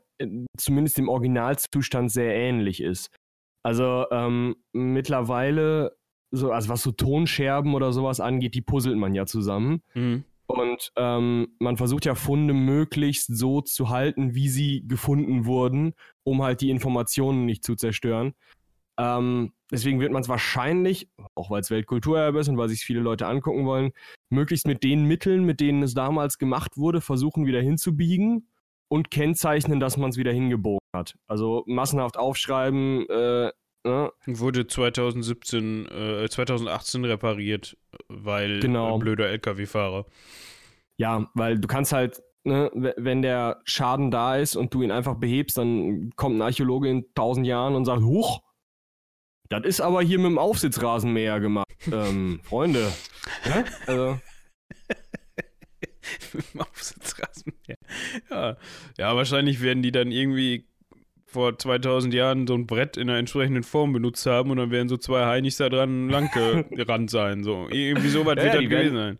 zumindest 0.56 0.98
im 0.98 1.08
Originalzustand 1.08 2.10
sehr 2.10 2.34
ähnlich 2.34 2.80
ist. 2.80 3.10
Also 3.62 4.06
ähm, 4.10 4.56
mittlerweile, 4.72 5.96
so, 6.30 6.52
also 6.52 6.68
was 6.68 6.82
so 6.82 6.92
Tonscherben 6.92 7.74
oder 7.74 7.92
sowas 7.92 8.20
angeht, 8.20 8.54
die 8.54 8.62
puzzelt 8.62 8.96
man 8.96 9.14
ja 9.14 9.26
zusammen. 9.26 9.82
Mhm. 9.94 10.24
Und 10.46 10.92
ähm, 10.96 11.48
man 11.58 11.78
versucht 11.78 12.04
ja 12.04 12.14
Funde 12.14 12.52
möglichst 12.52 13.34
so 13.34 13.62
zu 13.62 13.88
halten, 13.88 14.34
wie 14.34 14.48
sie 14.48 14.86
gefunden 14.86 15.46
wurden, 15.46 15.94
um 16.22 16.42
halt 16.42 16.60
die 16.60 16.68
Informationen 16.68 17.46
nicht 17.46 17.64
zu 17.64 17.74
zerstören. 17.76 18.34
Ähm, 18.98 19.52
deswegen 19.72 20.00
wird 20.00 20.12
man 20.12 20.22
es 20.22 20.28
wahrscheinlich, 20.28 21.08
auch 21.34 21.50
weil 21.50 21.62
es 21.62 21.70
Weltkulturerbe 21.70 22.40
ist 22.40 22.48
und 22.48 22.58
weil 22.58 22.68
sich 22.68 22.84
viele 22.84 23.00
Leute 23.00 23.26
angucken 23.26 23.64
wollen, 23.64 23.92
möglichst 24.28 24.66
mit 24.66 24.84
den 24.84 25.04
Mitteln, 25.04 25.44
mit 25.44 25.60
denen 25.60 25.82
es 25.82 25.94
damals 25.94 26.38
gemacht 26.38 26.76
wurde, 26.76 27.00
versuchen 27.00 27.46
wieder 27.46 27.62
hinzubiegen 27.62 28.46
und 28.88 29.10
kennzeichnen, 29.10 29.80
dass 29.80 29.96
man 29.96 30.10
es 30.10 30.16
wieder 30.16 30.32
hingebogen 30.32 30.78
hat. 30.94 31.14
Also 31.26 31.64
massenhaft 31.66 32.16
aufschreiben, 32.16 33.08
äh, 33.08 33.50
ne? 33.86 34.12
Wurde 34.26 34.66
2017, 34.66 35.86
äh, 35.86 36.28
2018 36.28 37.04
repariert, 37.04 37.76
weil 38.08 38.60
Genau. 38.60 38.98
blöder 38.98 39.28
LKW-Fahrer. 39.28 40.06
Ja, 40.98 41.28
weil 41.34 41.58
du 41.58 41.66
kannst 41.66 41.92
halt, 41.92 42.22
ne, 42.44 42.70
wenn 42.96 43.22
der 43.22 43.60
Schaden 43.64 44.10
da 44.10 44.36
ist 44.36 44.54
und 44.56 44.72
du 44.72 44.82
ihn 44.82 44.92
einfach 44.92 45.16
behebst, 45.16 45.58
dann 45.58 46.12
kommt 46.16 46.36
ein 46.36 46.42
Archäologe 46.42 46.88
in 46.88 47.06
tausend 47.14 47.46
Jahren 47.46 47.74
und 47.74 47.84
sagt, 47.84 48.02
huch, 48.02 48.40
das 49.50 49.64
ist 49.64 49.80
aber 49.80 50.02
hier 50.02 50.18
mit 50.18 50.26
dem 50.26 50.38
Aufsitzrasenmäher 50.38 51.40
gemacht. 51.40 51.66
ähm, 51.92 52.40
Freunde. 52.44 52.90
Ja? 53.44 53.64
Also, 53.86 54.18
Aufsitzrasenmäher. 56.58 57.78
Ja. 58.30 58.56
ja, 58.98 59.16
wahrscheinlich 59.16 59.60
werden 59.62 59.82
die 59.82 59.92
dann 59.92 60.10
irgendwie 60.10 60.66
vor 61.26 61.58
2000 61.58 62.14
Jahren 62.14 62.46
so 62.46 62.54
ein 62.54 62.66
Brett 62.66 62.96
in 62.96 63.08
einer 63.10 63.18
entsprechenden 63.18 63.64
Form 63.64 63.92
benutzt 63.92 64.24
haben 64.26 64.50
und 64.50 64.56
dann 64.58 64.70
wären 64.70 64.88
so 64.88 64.96
zwei 64.96 65.26
Heinis 65.26 65.56
da 65.56 65.68
dran 65.68 66.08
lang 66.08 66.30
gerannt 66.70 67.10
sein. 67.10 67.42
So. 67.42 67.66
Irgendwie 67.70 68.08
so 68.08 68.24
was 68.24 68.36
Ja, 68.36 68.44
wird 68.44 68.54
das 68.54 68.60
gewesen 68.62 68.70
werden- 68.70 68.94
sein. 68.94 69.18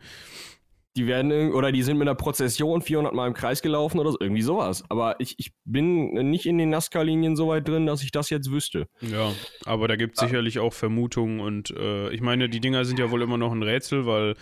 Die 0.96 1.08
werden, 1.08 1.52
oder 1.52 1.72
die 1.72 1.82
sind 1.82 1.98
mit 1.98 2.06
einer 2.06 2.14
Prozession 2.14 2.80
400 2.80 3.12
Mal 3.12 3.26
im 3.26 3.34
Kreis 3.34 3.62
gelaufen 3.62 3.98
oder 3.98 4.12
so, 4.12 4.18
irgendwie 4.20 4.42
sowas. 4.42 4.84
Aber 4.90 5.16
ich, 5.18 5.34
ich 5.38 5.50
bin 5.64 6.12
nicht 6.30 6.46
in 6.46 6.56
den 6.56 6.70
Nazca-Linien 6.70 7.34
so 7.34 7.48
weit 7.48 7.66
drin, 7.66 7.84
dass 7.84 8.04
ich 8.04 8.12
das 8.12 8.30
jetzt 8.30 8.48
wüsste. 8.52 8.86
Ja, 9.00 9.32
aber 9.64 9.88
da 9.88 9.96
gibt 9.96 10.14
es 10.16 10.20
sicherlich 10.20 10.60
auch 10.60 10.72
Vermutungen 10.72 11.40
und 11.40 11.70
äh, 11.72 12.10
ich 12.10 12.20
meine, 12.20 12.48
die 12.48 12.60
Dinger 12.60 12.84
sind 12.84 13.00
ja 13.00 13.10
wohl 13.10 13.22
immer 13.22 13.38
noch 13.38 13.50
ein 13.50 13.64
Rätsel, 13.64 14.06
weil 14.06 14.36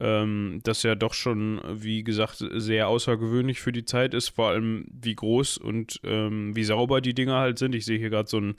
ähm, 0.00 0.60
das 0.64 0.82
ja 0.82 0.94
doch 0.94 1.14
schon, 1.14 1.60
wie 1.70 2.02
gesagt, 2.04 2.44
sehr 2.52 2.88
außergewöhnlich 2.88 3.60
für 3.60 3.72
die 3.72 3.84
Zeit 3.84 4.14
ist, 4.14 4.30
vor 4.30 4.48
allem 4.48 4.86
wie 4.90 5.14
groß 5.14 5.58
und 5.58 6.00
ähm, 6.04 6.56
wie 6.56 6.64
sauber 6.64 7.00
die 7.00 7.14
Dinger 7.14 7.36
halt 7.36 7.58
sind. 7.58 7.74
Ich 7.74 7.84
sehe 7.84 7.98
hier 7.98 8.10
gerade 8.10 8.28
so 8.28 8.38
ein, 8.38 8.54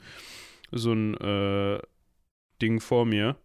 so 0.72 0.92
ein 0.92 1.14
äh, 1.14 1.80
Ding 2.62 2.80
vor 2.80 3.04
mir. 3.04 3.36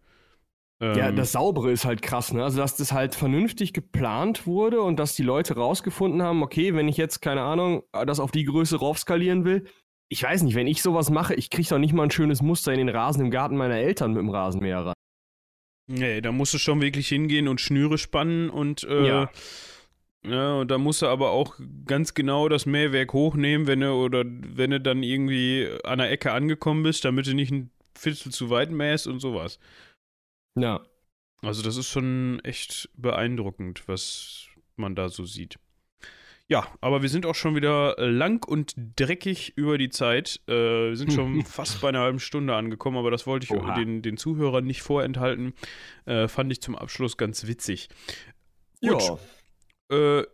Ja, 0.82 1.08
Ähm, 1.08 1.16
das 1.16 1.32
Saubere 1.32 1.70
ist 1.70 1.84
halt 1.84 2.00
krass, 2.00 2.32
ne? 2.32 2.42
Also, 2.42 2.58
dass 2.58 2.76
das 2.76 2.92
halt 2.92 3.14
vernünftig 3.14 3.74
geplant 3.74 4.46
wurde 4.46 4.80
und 4.80 4.98
dass 4.98 5.14
die 5.14 5.22
Leute 5.22 5.56
rausgefunden 5.56 6.22
haben, 6.22 6.42
okay, 6.42 6.74
wenn 6.74 6.88
ich 6.88 6.96
jetzt, 6.96 7.20
keine 7.20 7.42
Ahnung, 7.42 7.82
das 8.06 8.18
auf 8.18 8.30
die 8.30 8.44
Größe 8.44 8.78
raufskalieren 8.78 9.44
will, 9.44 9.66
ich 10.08 10.22
weiß 10.22 10.42
nicht, 10.42 10.54
wenn 10.54 10.66
ich 10.66 10.82
sowas 10.82 11.10
mache, 11.10 11.34
ich 11.34 11.50
krieg 11.50 11.68
doch 11.68 11.78
nicht 11.78 11.92
mal 11.92 12.04
ein 12.04 12.10
schönes 12.10 12.40
Muster 12.40 12.72
in 12.72 12.78
den 12.78 12.88
Rasen 12.88 13.24
im 13.26 13.30
Garten 13.30 13.56
meiner 13.56 13.76
Eltern 13.76 14.12
mit 14.12 14.22
dem 14.22 14.30
Rasenmäher 14.30 14.86
rein. 14.86 14.94
Nee, 15.92 16.20
da 16.20 16.30
musst 16.30 16.54
du 16.54 16.58
schon 16.58 16.80
wirklich 16.80 17.08
hingehen 17.08 17.48
und 17.48 17.60
Schnüre 17.60 17.98
spannen 17.98 18.48
und 18.48 18.84
äh, 18.84 19.06
Ja. 19.08 19.30
ja, 20.24 20.54
und 20.60 20.70
da 20.70 20.78
musst 20.78 21.02
du 21.02 21.06
aber 21.06 21.30
auch 21.30 21.58
ganz 21.84 22.14
genau 22.14 22.48
das 22.48 22.64
Mähwerk 22.64 23.12
hochnehmen, 23.12 23.66
wenn 23.66 23.80
du 23.80 23.90
oder 23.92 24.22
wenn 24.24 24.70
du 24.70 24.80
dann 24.80 25.02
irgendwie 25.02 25.68
an 25.82 25.98
der 25.98 26.12
Ecke 26.12 26.30
angekommen 26.30 26.84
bist, 26.84 27.04
damit 27.04 27.26
du 27.26 27.34
nicht 27.34 27.50
ein 27.50 27.70
Viertel 27.98 28.30
zu 28.30 28.50
weit 28.50 28.70
mähst 28.70 29.08
und 29.08 29.18
sowas. 29.18 29.58
Ja. 30.56 30.80
Also 31.42 31.62
das 31.62 31.76
ist 31.76 31.88
schon 31.88 32.38
echt 32.44 32.88
beeindruckend, 32.96 33.88
was 33.88 34.46
man 34.76 34.94
da 34.94 35.08
so 35.08 35.24
sieht. 35.24 35.58
Ja, 36.50 36.66
aber 36.80 37.00
wir 37.00 37.08
sind 37.08 37.26
auch 37.26 37.36
schon 37.36 37.54
wieder 37.54 37.94
lang 37.96 38.44
und 38.44 38.74
dreckig 38.96 39.52
über 39.54 39.78
die 39.78 39.88
Zeit. 39.88 40.40
Äh, 40.48 40.88
wir 40.88 40.96
sind 40.96 41.12
schon 41.12 41.42
fast 41.44 41.80
bei 41.80 41.90
einer 41.90 42.00
halben 42.00 42.18
Stunde 42.18 42.56
angekommen, 42.56 42.96
aber 42.96 43.12
das 43.12 43.24
wollte 43.24 43.44
ich 43.44 43.74
den, 43.76 44.02
den 44.02 44.16
Zuhörern 44.16 44.64
nicht 44.64 44.82
vorenthalten. 44.82 45.54
Äh, 46.06 46.26
fand 46.26 46.50
ich 46.50 46.60
zum 46.60 46.74
Abschluss 46.74 47.16
ganz 47.16 47.46
witzig. 47.46 47.88
Gut. 48.80 49.20
Äh, 49.92 50.24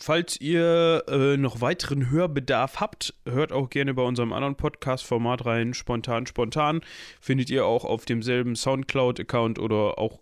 falls 0.00 0.40
ihr 0.40 1.04
äh, 1.08 1.36
noch 1.36 1.60
weiteren 1.60 2.08
Hörbedarf 2.08 2.80
habt, 2.80 3.12
hört 3.26 3.52
auch 3.52 3.68
gerne 3.68 3.92
bei 3.92 4.04
unserem 4.04 4.32
anderen 4.32 4.56
Podcast-Format 4.56 5.44
rein, 5.44 5.74
Spontan 5.74 6.24
Spontan. 6.24 6.80
Findet 7.20 7.50
ihr 7.50 7.66
auch 7.66 7.84
auf 7.84 8.06
demselben 8.06 8.56
Soundcloud-Account 8.56 9.58
oder 9.58 9.98
auch 9.98 10.20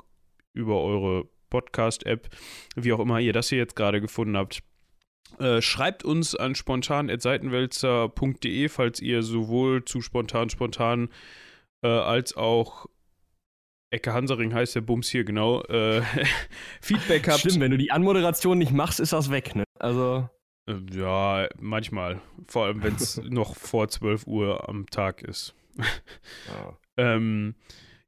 über 0.52 0.82
eure 0.82 1.28
Podcast-App, 1.50 2.28
wie 2.74 2.92
auch 2.92 2.98
immer 2.98 3.20
ihr 3.20 3.32
das 3.32 3.50
hier 3.50 3.58
jetzt 3.58 3.76
gerade 3.76 4.00
gefunden 4.00 4.36
habt. 4.36 4.64
Äh, 5.38 5.60
schreibt 5.60 6.04
uns 6.04 6.34
an 6.34 6.54
spontan.seitenwälzer.de, 6.54 8.68
falls 8.68 9.00
ihr 9.00 9.22
sowohl 9.22 9.84
zu 9.84 10.00
Spontan 10.00 10.50
Spontan 10.50 11.08
äh, 11.82 11.88
als 11.88 12.36
auch 12.36 12.86
Ecke 13.90 14.12
Hansaring 14.12 14.52
heißt 14.52 14.74
der 14.74 14.80
Bums 14.80 15.08
hier 15.08 15.24
genau, 15.24 15.62
äh, 15.64 16.02
Feedback 16.80 17.28
habt. 17.28 17.40
Stimmt, 17.40 17.60
wenn 17.60 17.70
du 17.70 17.78
die 17.78 17.92
Anmoderation 17.92 18.58
nicht 18.58 18.72
machst, 18.72 19.00
ist 19.00 19.12
das 19.12 19.30
weg, 19.30 19.54
ne? 19.54 19.64
Also, 19.78 20.28
Äh, 20.68 20.74
Ja, 20.92 21.48
manchmal. 21.60 22.20
Vor 22.48 22.66
allem, 22.66 22.82
wenn 22.82 22.94
es 22.96 23.16
noch 23.28 23.54
vor 23.56 23.88
12 23.88 24.26
Uhr 24.26 24.68
am 24.68 24.86
Tag 24.86 25.22
ist. 25.22 25.54
ja. 25.76 26.78
Ähm, 26.96 27.54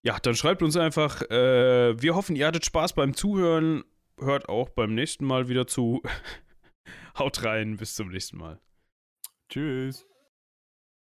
ja, 0.03 0.19
dann 0.21 0.35
schreibt 0.35 0.63
uns 0.63 0.77
einfach. 0.77 1.23
Äh, 1.31 2.01
wir 2.01 2.15
hoffen, 2.15 2.37
ihr 2.37 2.47
hattet 2.47 2.65
Spaß 2.65 2.95
beim 2.95 3.15
Zuhören. 3.15 3.85
Hört 4.19 4.49
auch 4.49 4.71
beim 4.71 4.95
nächsten 4.95 5.27
Mal 5.27 5.49
wieder 5.49 5.67
zu. 5.67 6.03
Haut 7.19 7.43
rein, 7.45 7.77
bis 7.77 7.95
zum 7.95 8.09
nächsten 8.09 8.39
Mal. 8.39 8.61
tschüss. 9.49 10.08